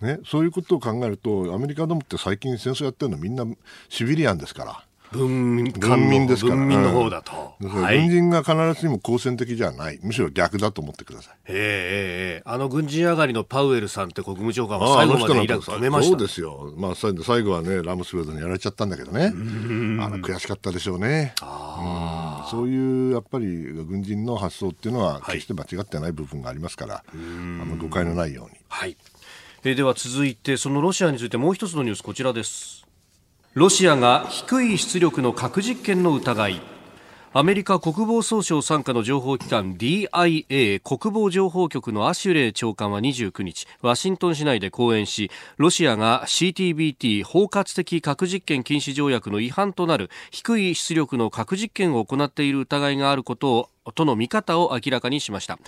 [0.00, 0.20] ね。
[0.24, 3.44] そういうことを考えると、アメリカどもって最近戦争やってるのみんな
[3.88, 4.84] シビリアンですから。
[5.12, 6.56] 文民軍民ですから。
[6.56, 7.54] 文民の方だと。
[7.60, 7.98] うんはい。
[7.98, 9.98] 軍人が必ずしも好戦的じゃない。
[10.02, 11.34] むしろ逆だと思ってください。
[11.46, 16.10] ええええええあの軍人上がりのパウエルさんって国務長官はああ最後までイラク止めました。
[16.10, 16.74] そうですよ。
[16.76, 19.32] まあ、最後はね、ラムスフェルドにやられちゃったんだけどね。
[20.02, 21.34] あら、悔しかったでしょうね。
[21.40, 22.18] うん
[22.50, 28.56] そういう、やっぱり、軍人の発想っていうのは、決して間違ってない部分がありますから、あの誤解のないように。
[28.68, 28.96] はい。
[29.64, 32.86] え、では続いてそのロシアについてもう一つのニュースこちらです。
[33.54, 36.77] ロシアが低い出力の核実験の疑い。
[37.34, 55.58] アメリカ国防総省傘下の情報機関 DIA 国防情報局のアシュレイ長官は29日ワシントン市内で講演しロシアが CTBT 包括的核実験禁止条約の違反となる低い出力の核実験を行っている疑いがあることをとの見方を明らかにしました。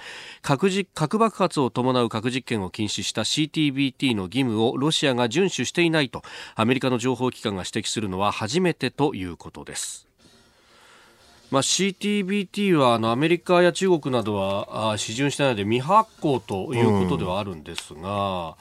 [0.43, 6.23] 核実核爆発を伴う核実験を禁止した CTBT の義務をロシアが遵守していないと
[6.55, 10.10] アメリカの情報機関が指摘するのは初めてということです。
[11.51, 18.57] まあ、CTBT はあのアメリカや中国などはあ批准してないので未発行ということではあるんですが、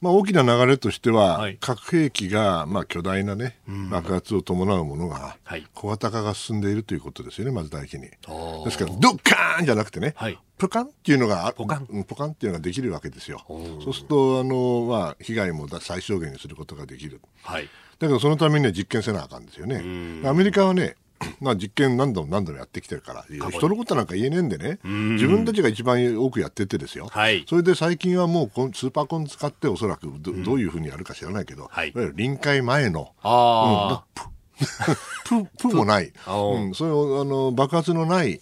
[0.00, 3.58] まあ、大きな流れとしては、はい、核兵器が、まあ、巨大な、ね、
[3.90, 5.36] 爆発を伴うものが、
[5.74, 8.02] 小型化が進んでいるということですよね、まず第一に。
[8.02, 8.10] で
[8.70, 12.04] すから、ドッカーンじゃなくてね、はい、ポカンっていうのが、ポカン。
[12.04, 13.44] ポカンっていうのができるわけですよ。
[13.82, 17.20] そうすると、あのまあ、被害も最小限にすることができる。
[17.42, 19.82] はい、だけど、そのためには実験せなあかんですよね。
[20.24, 20.94] アメリカはね、
[21.40, 34.04] まあ実験何度も何度もやってきてるから、人のことなんか言えねえんでね、自分たちが一番多くやっててですよ、はい、それで最近はもうスーパーコン使っておそらくど,、どういうふうにやるか知らないけど、はい、いわゆる臨界前の、あ
[35.30, 38.40] うん、プ プもない、うん、そういうあの爆発のない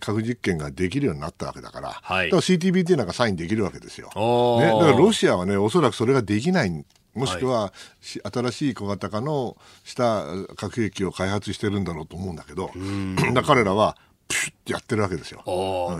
[0.00, 4.08] 核実験ができるようになったわけだから、はい、だから CTBT なんかサインできるわけですよ。
[4.08, 6.84] ね、だからロシアはね、おそらくそれができない
[7.14, 7.72] もしくは、は
[8.02, 10.24] い、新しい小型化のした
[10.56, 12.70] 核兵器を開発してるんだろうと思うんだけど、
[13.34, 13.96] だ彼らは、
[14.26, 15.42] プシュッてやってるわけですよ。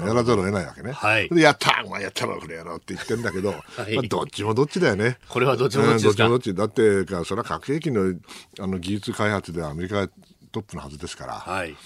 [0.07, 0.92] やらざるを得ないわけね。
[0.92, 3.55] はい、でやったまあ、やったらこれやろうって言ってるんだけど、は
[3.88, 5.18] い、まあ、どっちもどっちだよね。
[5.29, 6.77] これはどっちもどっちですか、うん、どっちもどっち。
[6.77, 8.14] だって、それは核兵器の
[8.61, 10.09] あの技術開発ではアメリカが
[10.53, 11.77] トップのはずですから、はい、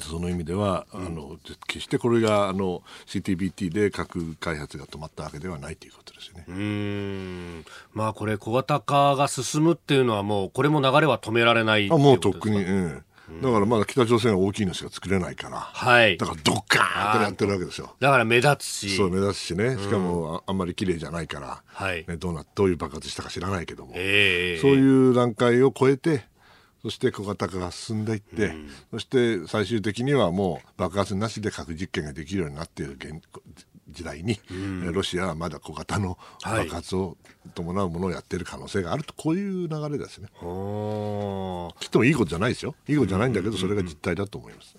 [0.00, 6.44] その意味では、あの決してこれがあの CTBT で核開発が止まったわけではないということですね。
[6.48, 7.64] うん。
[7.92, 13.04] まあこれ、小型化が進むっていうのは、もうこれも流れは止められないあもうとっくに、うん、
[13.40, 17.94] だからまだ北朝鮮は大きいのしか作れないから、はい、だからどっかーってやってるわけですよ。
[18.00, 18.96] だから目立つし。
[18.96, 19.76] そう、目立つしね。
[19.78, 22.04] しかもあんまり綺麗じゃないから、はい。
[22.06, 26.24] ね、どうな、どういう爆発したか知らないけども、えー、そういう段階を超えて、
[26.82, 33.22] そして小型化が進んでいって、うん、そして最終的にはもう爆発なしで核実験ができるようになっている現
[33.88, 37.16] 時代に、うん、ロシアはまだ小型の爆発を
[37.54, 40.28] 伴うものをやっている可能性があると、こういう流れですね。
[40.28, 42.74] きっともいいことじゃないですよ。
[42.88, 44.76] いいことじゃないんだけど、それが実態だと思います。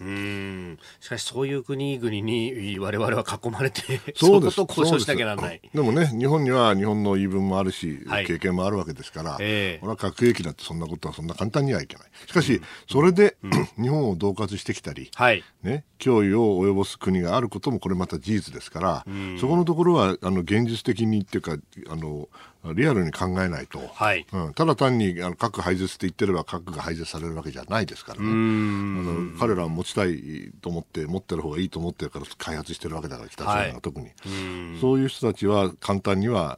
[1.00, 3.82] しかし、そういう国々に我々は囲まれて、
[4.16, 4.56] そうです。
[4.56, 5.62] そう交渉しなきゃならない。
[5.74, 12.08] でもね、日本には日本の言い分もあるし、はい、経験もあるわけですから、えー、俺は核兵器だってそんなことはそんな簡単にはいけない。
[12.28, 19.06] しかし、それで、うん、 日本を恫喝してきたり、はい、ね、脅威を及ぼす国があることもこれまた事実ですから、
[19.40, 21.58] そこのところはあの現実的にっていうか
[21.90, 22.28] あの
[22.74, 24.26] リアルに考えないと、はい。
[24.32, 28.26] うん、ただ単にあの核廃絶って言ってれば核が廃絶されるわけじゃないですからね。
[28.26, 36.58] あの彼らは持ちたいと思って持ってる方がいいと思ってるから開発してるわけだから北朝鮮が特に、はい、そういう人たちは簡単には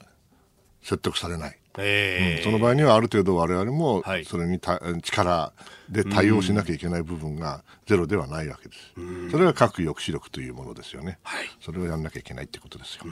[0.84, 1.60] 説得されない。
[1.78, 5.54] えー、うん、その場合にはある程度我々もそれにた、はい、力
[5.90, 8.94] で対応しなきゃいけない部分がゼロではないわけです。
[9.32, 11.20] それが核抑止力というものですよね。
[11.24, 13.04] はい、それをやんなきゃいけないってことですよ。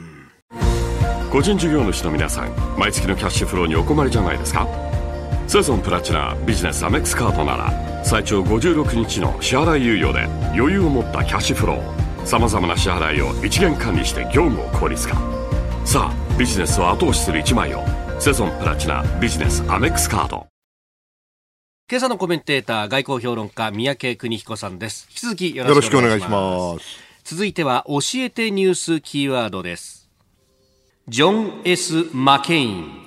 [1.31, 4.67] 個人事業主の皆さん毎月のキャッシュフローにお困りじゃないですか？
[5.47, 10.23] セゾンプラチナビジネスアメックスカードなら最長56日の支払い猶予で
[10.55, 15.15] 余裕を持ったキャッシュフローさまざまな支払いを一元管理して業務を効率化。
[15.85, 17.83] さあビジネスを後押しする一枚を
[18.23, 20.47] セゾンプラチナビジネスアメックスカード。
[21.91, 25.07] 今朝のコメンテーター外交評論家三宅邦彦さんです。
[25.09, 26.85] 引き続きよろしくお願いします。
[27.25, 30.09] 続いては教えてニュースキーワードです。
[31.09, 33.03] ジョン・ S・ マケイン。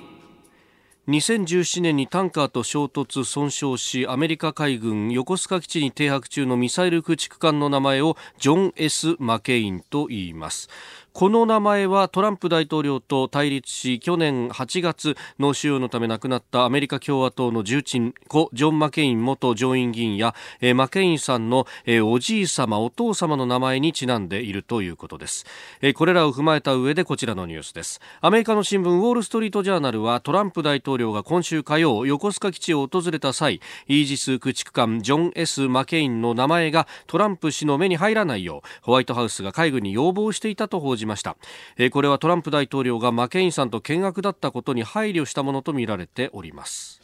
[1.07, 10.69] 2017年にタンカーと衝突損傷しアメリカ海軍横須賀基地に停泊中のミサイル駆逐艦の名前をジョン・ S・ マケインと言います
[11.17, 25.47] この名前はトランプ大統領と対立し去年8月脳腫瘍のため亡くなったアメリカ共和党の重鎮故ジョン・マケイン元上院議員や、え、マケインさんの、え、おじい様お父様の名前にちなんでいるということです、
[25.81, 27.99] え、これらを踏まえた上でこちらのニュースです。
[28.21, 41.35] アメリカの新聞ウォール・ストリート・ジャーナルはトランプ大統領が今週火曜横須賀基地を訪れた際イージス駆逐艦ジョン・ S・ マケインの名前がトランプ氏の目に入らないようホワイトハウスが海軍に要望していたと報じました、
[41.77, 47.01] えー、これはトランプ大統領がマケインさんと見学だったことに配慮したものとみられております。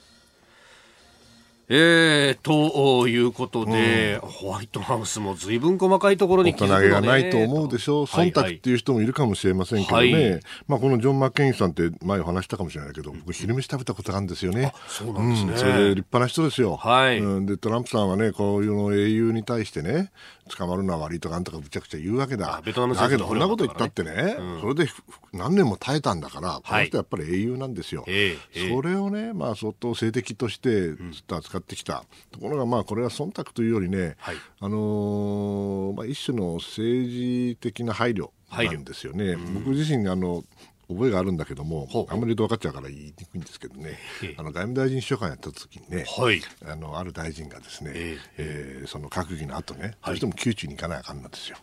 [1.69, 20.11] えー、ということで、うん、ホワイトハウスもずいぶん細かいところに気づくの、ね、がないと思うでしょう、忖度っていう人もいるかもしれませんけどね、はいはい、まあ、このジョン・マッケインさんって前お話したかもしれないけど、僕、昼飯食べたことがあるんですよね、そうなんですね、うん、それで立派な人ですよ、はい、うん、でトランプさんはね、こういうの英雄に対してね、
[20.49, 24.87] 捕まるのは悪いとか、なんとかむちゃくちゃ言うわけだ、だけど、こんなこと言ったってね、うん、それで
[25.31, 32.03] 何年も耐えたんだから、この人やっぱり英雄なんですよ、はい、それをね、まあ、相当性的としてずっと扱ってきた。
[32.31, 39.35] ところが、まあ、これは忖度というよりね、はい、あのー、まあ、一種の政治的な配慮なんですよね。
[39.35, 40.43] 僕自身あの
[40.89, 43.97] 覚えがあるんだけども、あんまり分かっちゃうから言いにくいんですけどね、
[44.37, 48.81] あの外務大臣秘書官やった時にね、はい、あのある大臣がですね、ええ。
[48.85, 51.57] ー、その閣議の後ね、どうしても宮中に行かないあかんなんですよ。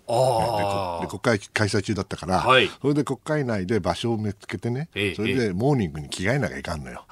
[1.03, 7.05] で国会開催中だったから、はい、それで国会内で場所を見つけてね、それでモーニングに着替えなきゃいかんのよ。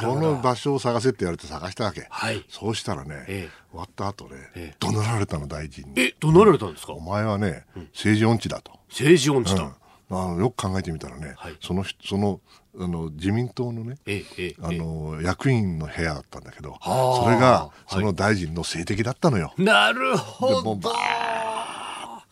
[0.00, 2.06] その場所を探せって言われて探したわけ。
[2.10, 6.00] はい、そうしたらね、終わった後ね、怒鳴られたの大臣に。
[6.00, 6.92] え、怒鳴られたんですか？
[6.92, 8.72] お前はね、政治音痴だと。
[8.88, 9.62] 政治音痴だ。
[9.62, 9.72] うん
[10.10, 12.40] あのよく考えてみたらね、はい、そのその
[12.80, 19.52] あの自民党のね、ええ、あの役員の部屋だったんだけど、それがその大臣の政敵だったのよ。
[19.58, 20.78] なるほど。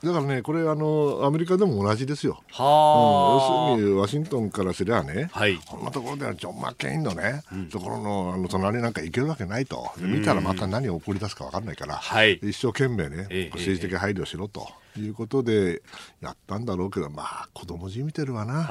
[0.04, 2.42] だからね、これあの、アメリカでも同じですよ。
[2.52, 14.68] はうん、要するに、ワシントンからすりゃね、はい、こんなところではジョン・マッケインのね、うん、ところのあの隣なんか行けるわけないと、見たらまた何を送り出すか分かんないから、はい、一生懸命ね、え政治的配慮しろと。
[14.98, 15.82] いうことで
[16.22, 18.70] やったんだろうけど、まあ、子供じみてるわな。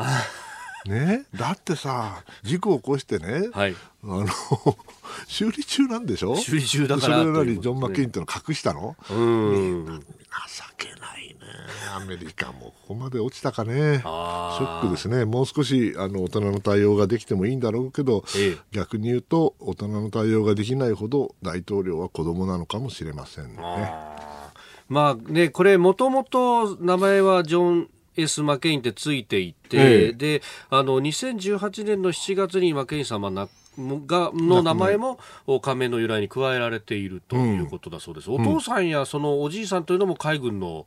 [0.88, 4.28] ね、だってさ事故を起こしてね、はい、あの
[5.28, 6.36] 修理中なんでしょ？
[6.36, 8.96] 修理中だからそれなりジョン・マッケインっての隠したの？
[9.10, 9.86] うん。
[9.88, 10.04] 情
[10.78, 11.00] けない。
[11.00, 11.15] ね
[11.96, 14.00] アメリカもここまで落ちたかね。
[14.00, 15.26] ショックですね。
[15.26, 23.62] もう少しあの大人の対応ができてもいいんだろうけど、ええ、逆に言うと大人の対応ができないほど大統領は子供なのかもしれませんね。
[24.88, 28.44] まあね、これもともと名前はジョン S.
[28.44, 35.20] マケインってついていて、ええ、であの2018年の7月にマケイン様がの名前も
[35.62, 40.86] 加盟の由来に加えられているということだそうです、うん、お父さんやそのおじいさんというのも海軍の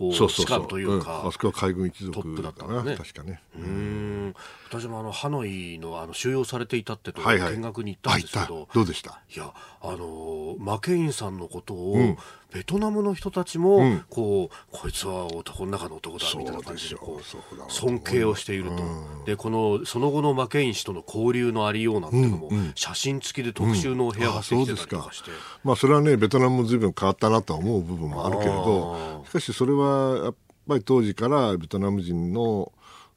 [0.00, 2.96] こう士官というか、うん、あそこは海軍一族トップだったんね。
[2.96, 3.42] 確かね。
[3.56, 4.34] うん。
[4.68, 9.20] 私もあのハノイのあの収容されていたってところ見学に行ったんですけど、はいはい、どうでした？
[9.34, 12.16] いやあのマケインさんのことを、うん
[12.52, 25.30] ベトナムの人たちも、うん、こうこいつは男の中の男だみたいな感じでこう尊敬をしていると、うん、でこのその後のマケイン氏との交流のありようなんていうのも、うん、写真付きで特集のお部屋ができてたりとかして、
[25.64, 30.34] まあ、それはねベトナムもずいぶん変わったなと思う部分もあるけれどしかしそれはやっ
[30.68, 32.72] ぱり当時からベトナム人の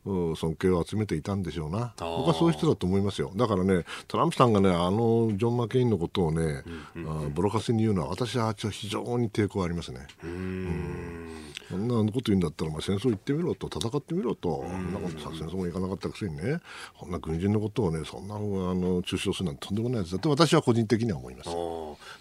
[0.05, 6.63] 尊敬を集めていたんでしょうな、僕はそういう人だと思いますよ、だからね、トランプさんがね、あのジョン・マケインのことをね、
[6.95, 10.07] うんうん、ボロカスに言うのは、私は非常に抵抗ありますね。
[10.23, 11.43] うん。
[11.69, 16.59] そんなこと言うんだったら、まあ、戦争行ってみろと、戦ってみろと、そんなことさ、戦争も行かなかったくせにね、
[16.97, 21.49] こんな軍人のことをね、そんなあの中傷するなんてとんでもないやつだと、私は個人的には思います。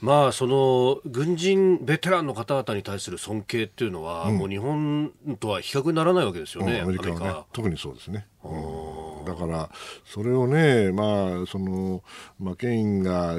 [0.01, 8.27] まあ、その軍人、ベテランの方々に対する尊敬っていうのは、うん、もう日本とは比較にならないわけですよね、うん、アメリカはね、特にそうですね。
[8.45, 9.71] うん、だから
[10.05, 12.03] それをね、まあ、その
[12.41, 13.37] マケインが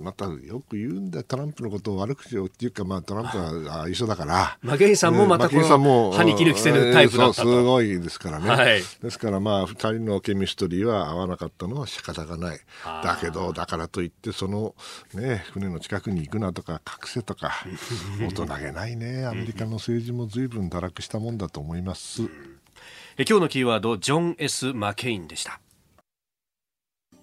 [0.00, 4.58] またよく言うんだトランプのことを悪口をっていうか、まあ、トランプは一緒だから。
[4.62, 12.60] マケインさんもまたこの歯に切る着せぬタイプだったと、すごいですからね、はい、ですからまあ2人のケミストリーは合わなかったのは仕方がない。
[12.84, 14.74] だけどだからといってその、
[15.14, 17.52] ね、船の近くに行くなとか隠せとか
[18.20, 19.26] 大人げないね。
[19.26, 22.22] アメリカの政治も随分堕落したもんだと思います。
[23.18, 25.60] 今日のキーワードジョン・ S・ マケインでした。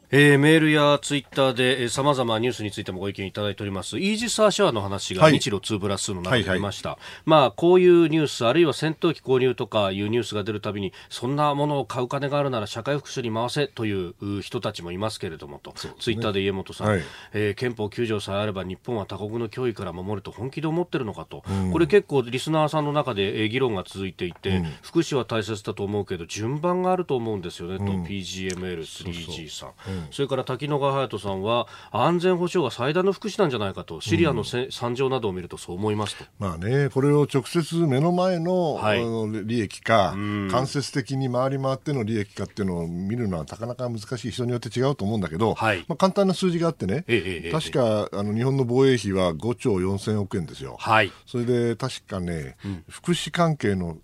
[0.09, 3.99] えー、メールやツイッターでさまざまニュースについてもご意見いただいております。
[3.99, 7.03] イージス・アショアの話が日露2プラスの中で出ました、はいはい。
[7.03, 17.01] はい、まあ、こういうニュースあるいは戦闘機購入とかいうニュースが出るたびにそんなものを買う金があるなら社会福祉に回せという人たちもいますけれどもと、ね、ツイッターで家元さん、はい、
[17.33, 29.96] えー、憲法9条さえあれば日本は他国の脅威から守ると本気で思ってるのかと、うん、これ結構リスナーさんの中で議論が続いていて、うん、福祉は大切だと思うけど順番があると思うんですよねと、うん、PGML3G さん。
[29.96, 44.37] それから滝野野川隼人さんは安全保障が最大の福祉なんじゃないかとシリアのせ、惨状などを見るとそう思いますと、まあね、これを直接目の前の、はい、利益か間接的に回り回っての利益かっていうのを見るのはなかなか難しい。
[44.37, 53.97] 人によって違うと思うんだけど、はい、まあ、簡単な数字があってね、ええ、確かあの日本の防衛費は5兆4000億円ですよ、はい、それで確かね、うん、福祉関係の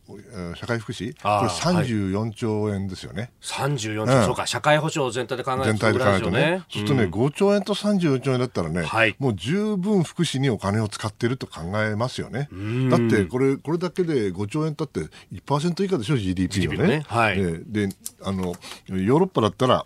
[0.55, 3.31] 社会福祉これ34兆円ですよね。
[3.41, 6.41] 34兆、うん、そうか社会保障全体で考えると体で考えるとね。
[6.41, 9.15] そうそうするとね、5兆円と34兆円だったらね、はい。
[9.19, 12.49] もう十分福祉にお金を使ってると考えますよね。
[12.89, 15.01] だって、これ、これだけで5兆円だって
[15.33, 16.87] 1%以下でしょ、GDP のね。
[16.87, 17.03] ね。
[17.07, 17.37] はい。
[17.37, 18.55] でで、あの、
[18.87, 19.85] ヨーロッパだったら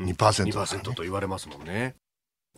[0.00, 1.94] 2%だからね、2%と言われますもんね。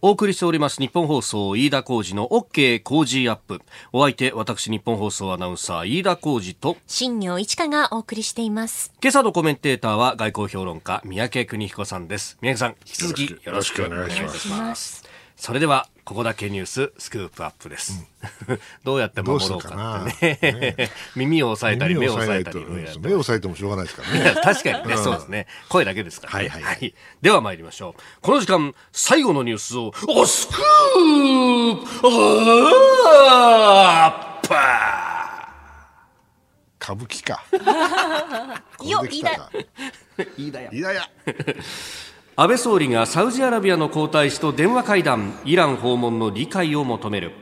[0.04, 3.62] お送りしております日本放送飯田浩二の OK 工事アップ。
[3.92, 8.92] お相手、私日本放送アナウンサー飯田浩二と、新業一華がお送りしています。
[9.00, 12.36] 今朝のコメンテーターは外交評論家、三宅邦彦さんです。
[12.40, 15.11] 三宅さん、引き続きよろしくお願いします。
[15.42, 18.06] それでは、ここだけニューススクープアップです。
[18.84, 20.90] どうやって守ろうかってね。
[21.16, 22.64] 耳を押さえたり、目を押さえたり
[23.00, 24.40] 目を押さえてもしょうがないですからね。
[24.40, 25.48] 確かにね、そうですね。
[25.68, 26.48] 声だけですから、ね。
[26.48, 28.02] はいはいはいでは参りましょう。
[28.20, 32.06] この時間、最後のニュースを、おスクープ
[33.28, 34.54] アップ
[36.80, 37.42] 歌舞伎か。
[38.86, 40.70] よ いいだよ。
[40.70, 41.10] いやいや。
[42.34, 47.32] 安倍総理がサウジアラビアの皇太子と電話会談、イラン訪問の理解を求める。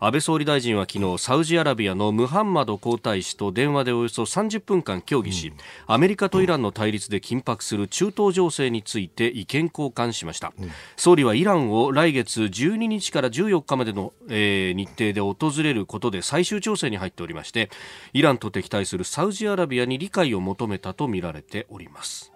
[0.00, 5.52] 安倍総理大臣は昨日サウジアラビアのムハンマド皇太子と電話でおよそ30分間協議し、
[5.86, 10.52] アメリカとイランの対立で緊迫する中東情勢について意見交換しました、
[10.96, 17.70] 総理はイランを来月12日から14日までの、えー日程で訪れることで最終調整に入っておりまして
[18.12, 22.32] イランと敵対するサウジアラビアに理解を求めたとみられております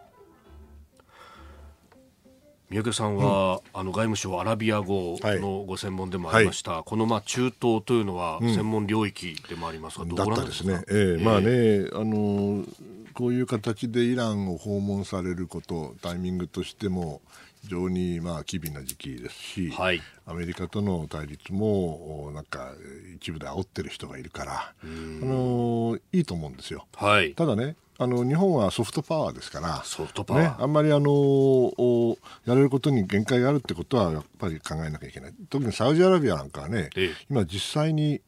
[2.71, 10.71] 三宅さんは、あの外務省アラビア語のご専門でもありました、このまあ中東というのは専門領域でもありますが、どうだっご覧になりますか？
[10.71, 11.25] ねええ。
[11.25, 12.65] まあね、あの
[13.13, 17.21] こういう形でイランを訪問されること、タイミングとしても
[17.63, 22.73] 非常にまあ機微な時期ですし、はいアメリカとの対立もおなんか
[23.17, 26.87] 一部で煽ってる人がいるから、あのいいと思うんですよ。
[26.95, 27.35] はい。
[27.35, 35.35] ただね、あの日本はソフトパワーですから、ソフトパワーね、あんまりあのおやれることに限界があるってことはやっぱり考えなきゃいけない。
[35.49, 38.21] 特にサウジアラビアなんかはね、ええ今実際に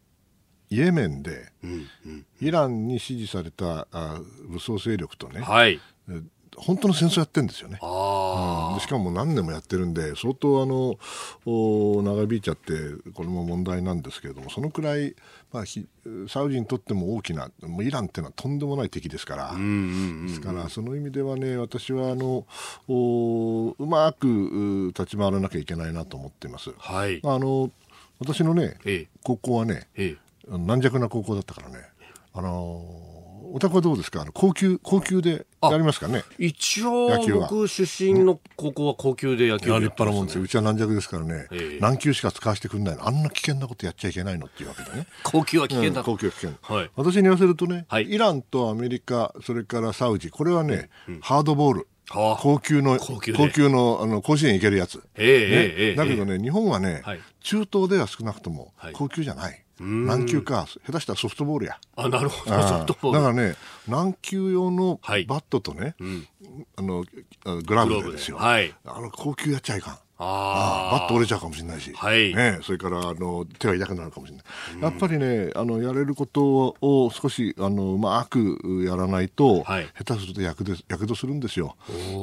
[0.71, 1.53] イエメンで、
[2.41, 5.81] イランに支持されたあ武装勢力とね、はい。
[6.59, 7.79] え本当の戦争やってるんですよね。
[7.81, 10.99] あうんでしかも何年もやってるんで相当あの
[11.47, 12.73] お長引いちゃって
[13.15, 15.15] これも問題なんですけれどもそのくらい、
[15.53, 15.87] まあ、ひ
[16.29, 19.55] サウジにとっても大きなもうイランっていうのはとんでもない敵ですから、
[20.27, 22.47] ですからその意味ではね私はあの
[22.89, 26.71] おうまくう立ち回らなきゃいけないなと思っています。
[26.79, 26.93] あ。
[26.93, 27.21] はい。
[27.25, 27.71] あの
[28.19, 30.23] 私のね、ええ高校はねええ。
[30.49, 31.79] 軟弱な高校だったからね
[32.35, 33.12] あの
[33.55, 34.23] お宅はどうですか？
[34.23, 36.25] あの高級高級でやりますかね？
[36.39, 37.09] 一応
[37.43, 40.43] 僕出身の高校は高級で野球いや部やってます立派なもんですよ。
[40.43, 43.07] うちは軟弱ですからね、ええ軟球しか使わせてくれないの。
[43.07, 45.07] あんな危険なことやっちゃいけないのっていうわけでね。
[45.23, 46.11] 高級は危険だうんと。
[46.13, 46.77] 高級は危険。
[46.77, 50.89] はい私に言わせるとね、はいイランとアメリカ、それからサウジ、これはね、
[51.21, 51.89] ハードボール。
[52.21, 54.97] はあ高級の、高級での、あの、甲子園行けるやつ。
[54.97, 59.63] ねええだけどね、日本はね、はい中東では少なくともはい高級じゃない。
[59.81, 61.79] 軟球か、下手したらソフトボールや。
[61.97, 62.63] あ、なるほど。
[62.63, 63.19] ソフトボール。
[63.19, 63.57] だからね、
[63.89, 66.27] 軟球用のはいバットとね、ん
[66.77, 67.05] あの、
[67.45, 68.37] あグラブですよ。
[68.37, 69.99] はいあの、高級やっちゃいかん。
[70.23, 72.35] あああバット折れちゃうかもしれないし、はい。
[72.35, 79.89] ね、それからあの手が痛くなるかもしれない、やっぱりねあのやれることを少しあのうまくやらないと、はい。
[79.99, 81.77] 下手すると躍動躍動するんですよ。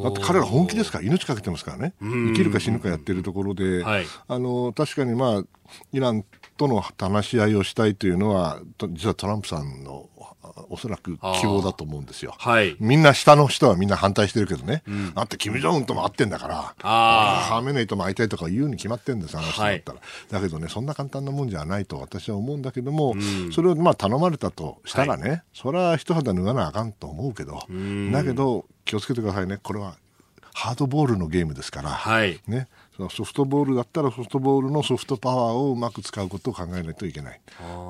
[0.04, 1.94] だって彼ら本気ですから命かけてますからね。
[2.00, 4.06] 生きるか死ぬかやってるところで、はい。
[4.28, 5.44] あの確かにまあ
[5.92, 6.26] イラン
[6.58, 10.09] との話し合いをしたいというのはと実はトランプさんのあ
[10.70, 12.36] おそらく希望だと思うんですよ。
[12.38, 12.76] はい。
[12.80, 14.84] みんな下の人はみんな反対してるけどね、
[15.16, 20.00] だってキム・ジョンウンとも会ってんだから、あハーメネイとも会いたいとか言うに決まってんです、あの人だったら、
[20.30, 23.16] だけどね、そんな簡単なもんじゃないと私は思うんだけども、
[23.54, 27.64] それをまあ頼まれたとしたらね、それは一肌脱がなあかんと思うけど、
[28.12, 29.96] だけど、気をつけてくださいね、これは
[30.54, 32.40] ハードボールのゲームですから、はい。
[32.48, 32.68] ね、
[33.00, 37.40] そのソフトボールだったらソフトボールのソフトパワーをうまく使うことを考えないといけない。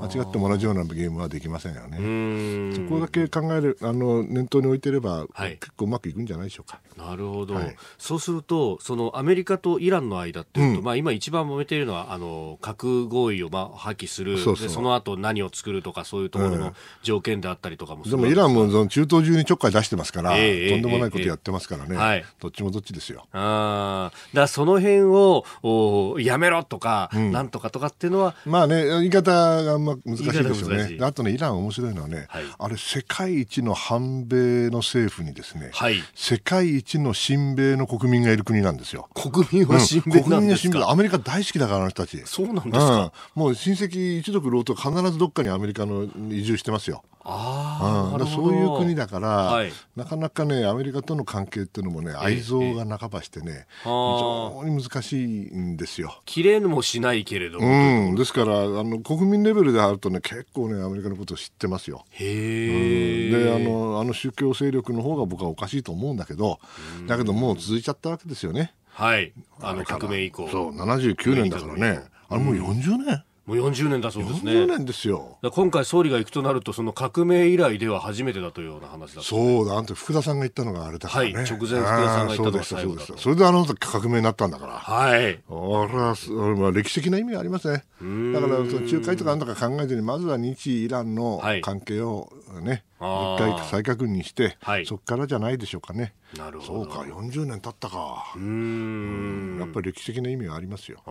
[0.02, 2.76] 間違っても同じようなゲームはできませんよね。
[2.76, 5.58] そこだけ考えるあの念頭に置いてれば、はい。
[5.58, 6.80] 結構うまくいくんじゃないでしょうか。
[6.96, 7.76] なるほど、はい。
[7.98, 10.86] そうすると、そのアメリカとイランの間っていうと、うん。
[10.86, 14.38] まあ、今、一番揉めているのはあの核合意をまあ破棄する。
[14.38, 14.68] そうそう。
[14.68, 16.60] で、その後何を作るとか、そういうところうん。
[16.60, 22.26] の条件であったりとかもすでるもイランもその中東中にちょっかい出してますから、ええとんでもないことやってますからね、ええはい。
[22.40, 23.26] どっちもどっちですよ。
[23.32, 24.36] あー。
[24.36, 27.32] だその辺をおやめろとか、ん。
[27.32, 30.98] なんとかとかっていうのは、まあね、言い方があんま難しいですよね。
[30.98, 32.44] であとね、イラン面白いのはね、はい。
[32.58, 35.96] あれ、世界一の反米の政府にですね、はい。
[36.16, 39.10] 世界一の親米の国民がいる国なんですよ。
[39.14, 40.12] 国民は親うん。
[40.12, 40.30] 米国民の親米。
[40.30, 42.22] なんですか、アメリカ大好きだから、あの人たち。
[42.26, 47.04] そうなんですか、うん、もう親戚一族老頭必ずどっかにアメリカの移住してますよ。
[47.24, 49.72] ああ、うん、そういう国だから、はい。
[49.96, 56.22] なかなかねアメリカとの関係っていうのもね愛像が半ばしてね、非常に難しいんですよ。
[56.26, 62.06] 綺麗もしないけれども、うん、ですからあの国民レベルであるとね結構ねアメリカのことを知ってますよ。
[62.12, 66.60] へうん、であのあの宗教勢力の方が僕はおかしいと思うんだけど
[67.08, 68.74] だけどもう続いちゃったわけですよね。
[68.90, 69.32] はい。
[69.62, 70.48] あの革命以降。
[70.50, 72.04] そう79年だからね。
[72.30, 74.52] あれもう40年、もう40年だそうですね。
[74.52, 75.40] 40年ですよ。
[75.42, 81.34] 今回総理が行くとなると、その革命以来では初めてだというような話だそうだ、あんた福田さんが言ったのがあれだからね。
[81.34, 83.18] はい、直前福田さんが言ったのが最後だと。
[83.18, 84.74] それであの時革命になったんだから。
[84.74, 85.18] はい。
[85.18, 86.16] あれは、
[86.58, 87.86] まあ、歴史的な意味がありますね。
[88.34, 92.32] だから、その仲介とかなんとか考えずに、まずは日イランの関係を
[92.62, 96.14] ね、はい、一回再確認して、はい、そこからじゃないでしょうかね。
[96.38, 96.86] なるほど。
[96.86, 98.34] そうか、40年経ったか。
[98.36, 99.58] うん。
[99.60, 101.00] やっぱり歴史的な意味がありますよ。
[101.08, 101.10] あ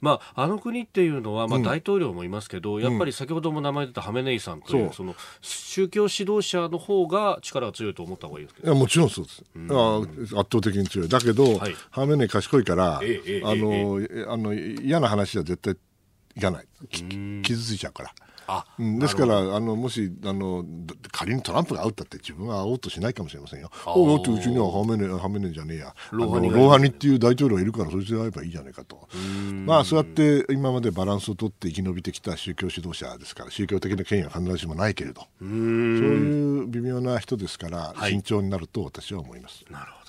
[0.00, 8.72] まあ、あの国っていうのは、まあ、大統領もいますけど、うん、やっぱり先ほども名前出たハメネイさんという、その宗教指導者の方が力が強いと思った方がいいですけど。
[8.72, 9.44] いや、もちろんそうです。
[9.70, 10.00] あ
[10.40, 11.08] 圧倒的に強い。
[11.08, 15.76] だけど、はい、ハメネイ賢いから、ええあの、え、あの嫌な話は絶対
[16.36, 16.66] いかない。
[17.42, 18.14] 傷ついちゃうから。
[18.46, 20.64] あですからあのもしあの
[21.12, 23.70] 仮にトランプが会うったって自分は会おうとしないかもしれませんよ。
[23.86, 29.08] おおってうちにははめねはめねじゃねえやローハニっていう大統領がいるからそいつで会えばいいじゃないかと。
[29.66, 35.22] まあそうやって今までバランスを取って生き延びてきた宗教指導者ですから宗教的な権威は必ずしもないけれど。
[35.40, 39.64] そういう微妙な人ですから、慎重になると私は思います。
[39.70, 40.05] なるほど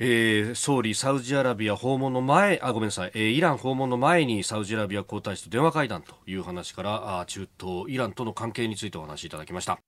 [0.00, 9.78] えー、総理、サウジアラビア訪問の前、あ、ごめんなさい、えー、イラン訪問の前にサウジアラビア皇太子と電話会談という話から、あ中東、イランとの関係についてお話しいただきました。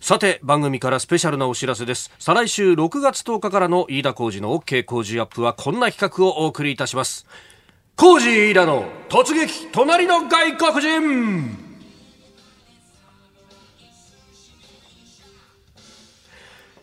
[0.00, 2.12] さて、番組からスペシャルなお知らせです。
[2.18, 7.26] 再来週6月10日からの飯田浩二の OK 工事アップはこんな企画をお送りいたします。
[7.96, 11.67] 工事飯田の突撃隣の外国人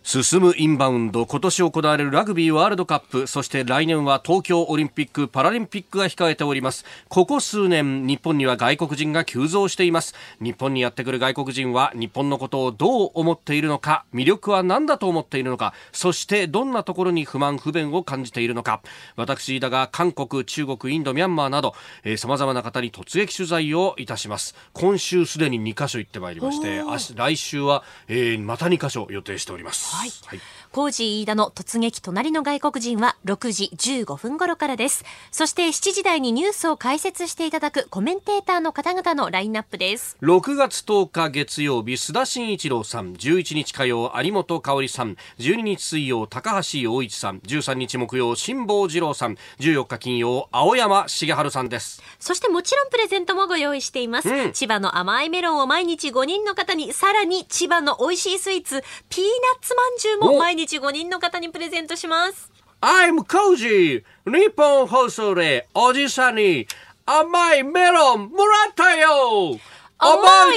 [0.06, 6.86] 進むインバウンド今年行われるラグビーワールドカップそして来年は東京オリンピック・パラリンピックが控えております。
[7.10, 10.14] ここ数年日本には外国人が急増しています。
[10.40, 18.82] 日本にやってくる外国人は日本のことをどう思っているのか魅力は何だと思っているのかそしてどんなところに不満不便を感じているのか。
[19.16, 21.74] 私だが韓国中国インドミャンマーなど
[22.18, 24.54] さまざまな方に突撃取材をいたします。
[24.74, 26.84] 今週すでに2カ所行ってまいりまして
[27.16, 30.42] 来週は、えー、また2カ所予定しておりますはい、
[30.76, 35.06] はいコージー飯田の突撃隣の外国人は6時15分頃からです。
[35.32, 40.18] そして7時台にニュースを解説していただくコメンテーターの方々のラインナップです。
[40.22, 52.04] 6月10日月曜日、須田慎一郎さん、11日火曜、有本香里さん、12日水曜、高橋洋一さん、13日木曜、辛坊治郎さん、14日金曜、青山茂春さんです。
[52.20, 54.30] そしてもちろんプレゼントもご用意しています。
[54.30, 62.52] うん、千葉の甘いメロンを毎日5人の方に、さらに千葉の美味しいスイーツ、ピーナッツまんじゅうも毎日日5人の方にプレゼントします。
[62.82, 64.04] I'm Cozy!
[64.26, 66.68] 日本放送でおじさんに
[67.06, 69.10] 甘いメロンもらったよ
[69.50, 69.60] 思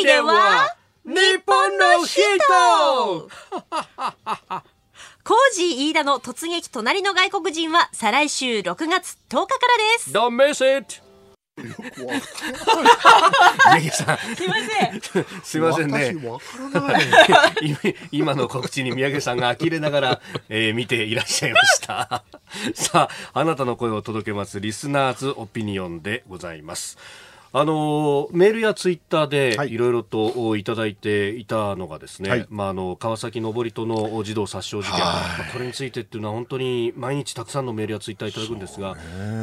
[0.01, 1.15] い出は日
[1.47, 2.21] 本の人
[5.25, 9.47] コージー飯田の突撃隣の外国人は再来週6月10日からで
[9.99, 10.11] す。
[10.11, 11.08] Don't miss it!
[11.63, 14.19] 宮城さん。
[14.37, 15.01] すいません。
[15.43, 16.15] すいませんね。
[18.11, 22.25] 今の告知に宮城さんが呆れながら、えー、見ていらっしゃいました。
[22.75, 26.99] さあ、あなたの声を届けますリスナーズオピニオンでございます。
[27.53, 29.79] あのメールやツイッターでい。
[29.79, 38.97] ろいろといただいていたのがですね、はい、まあ、あの川崎登戸の児童殺傷事件、まあ、これについてっていうのは本当に毎日たくさんのメールやツイッターいただくんですが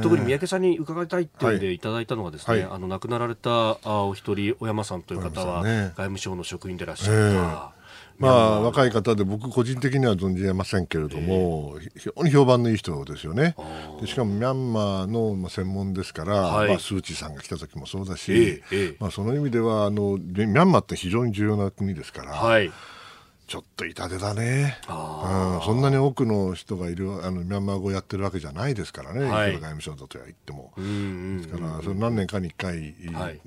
[0.04, 1.80] 特に三宅さんに伺いたいっていうんでい。
[1.80, 7.85] ただいたのがですね、はい、あの亡くなられたあお一人小山さんという方は、外務省の職員でいらっしゃった。
[8.18, 13.56] まあ、若い方で僕個人的には存じませんけれども、非常に評判のいい人ですよね。
[14.00, 18.62] でしかもミャンマーの専門ですから、はい、まあ、スー・チーさんが来た時もそうだし、
[19.00, 22.72] まあ、その意味ではあのミャンマーって非常に重要な国ですから、はい、
[23.48, 30.74] ちょっと痛手だね、うん、そんなに多くの人がいるあのミャンマー語をやってるわけじゃないですからね、はい、外務省だとは言っても。
[30.78, 33.42] ですからそれ何年かに1回、はい。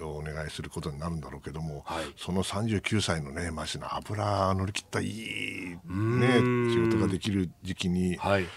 [0.00, 6.38] をお願いすることになるんだろうけども、はい、その39歳のねマシな油乗り切ったいい、ね、
[6.72, 8.48] 仕事ができる時期に、はい、は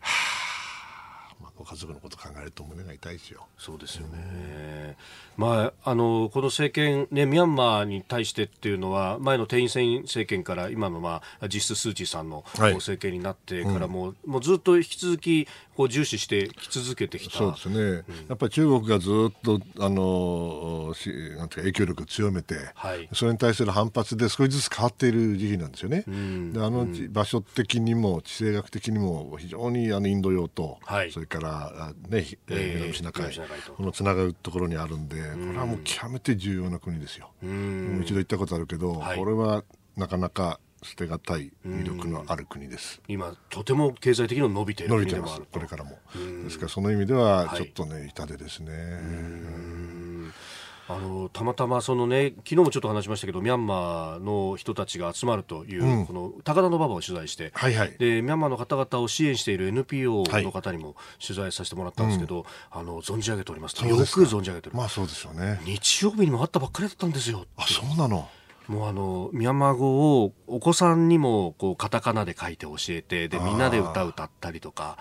[0.00, 3.46] あまあ、家族のことを考えると胸が痛いですよ。
[3.58, 4.96] そうですよね。
[5.36, 12.74] まあ、あの、この政権、ね、ミャンマーに対してっていうのは、前のテインセイン政権から今の、まあ、実質スー・チーさんの、はい。
[12.74, 17.36] 政権になってからも、うもうずっと引き続き、こう、重視してき続けてきた。
[17.36, 23.08] そうですね、やっぱり中国がずっとあのしなんていうか影響力を強めて、はい。
[23.12, 26.04] それに対する反発で少しずつ変わっている時期なんですよね。
[26.06, 31.10] であの場所的にも地政学的にも非常にあのインド洋と、はい。
[31.10, 33.34] それからあね、ひえー南シナ海
[33.76, 37.32] このつながるところにあるんで、これはもう極めて重要な国ですよ。
[37.42, 39.64] もう一度行ったことあるけど、はいこれは
[39.96, 43.00] なかなか捨てがたい魅力のある国です。
[43.08, 45.98] 今、とても経済的にも伸びている伸びてます国でもある、とこれからも。
[46.44, 48.70] ですから、その意味では、はいちょっとね、痛手ですね。
[50.88, 57.96] あのたまたまそのね昨日もちょっと話しましたけどミャンマーの人たちが集まるという、この高田馬場を取材して、はいはい。
[57.98, 60.44] でミャンマーの方々を支援している NPO はい。
[60.44, 63.86] の方にも取材させてもらったんですけど、あの存じ上げておりますと。
[63.86, 65.60] よく存じ上げております、まあそうですよね。
[65.64, 68.28] 日曜日にも会ったばっかりだったんですよあ、そうなの。
[68.68, 74.96] もうあのミャンマー語をお子さんにもこうカタカナで書いて教えてでみんなで歌歌ったりとか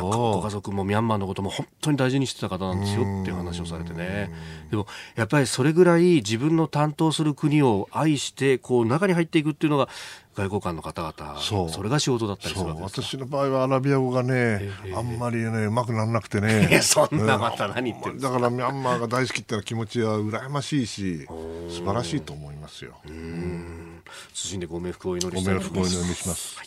[0.00, 4.30] ご家族もミャンマーのことも本当に大事にしてた方なんですよっていう話をされてね。
[4.70, 9.88] でもやっぱりそれぐらい自分の担当する国を愛してこう中に入っていくっていうのが
[10.36, 11.82] 外交官の方々そう。
[11.82, 16.80] れが仕事だったりするわ私の場合はアラビア語がね、あんまりねうまくならなくてね。
[16.84, 21.26] そんなまた何言ってるだからミャンマーが大好きっていう気持ちは羨ましいし
[21.70, 23.00] 素晴らしいと思いますよ。
[23.06, 24.60] 謹ん。
[24.60, 26.60] でご冥福をお祈りご冥福をお祈りします。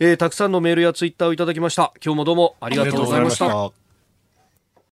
[0.00, 1.92] えーたくさんのメールやツイッターをいただきました。
[2.04, 3.87] 今日もどうもありがとうございました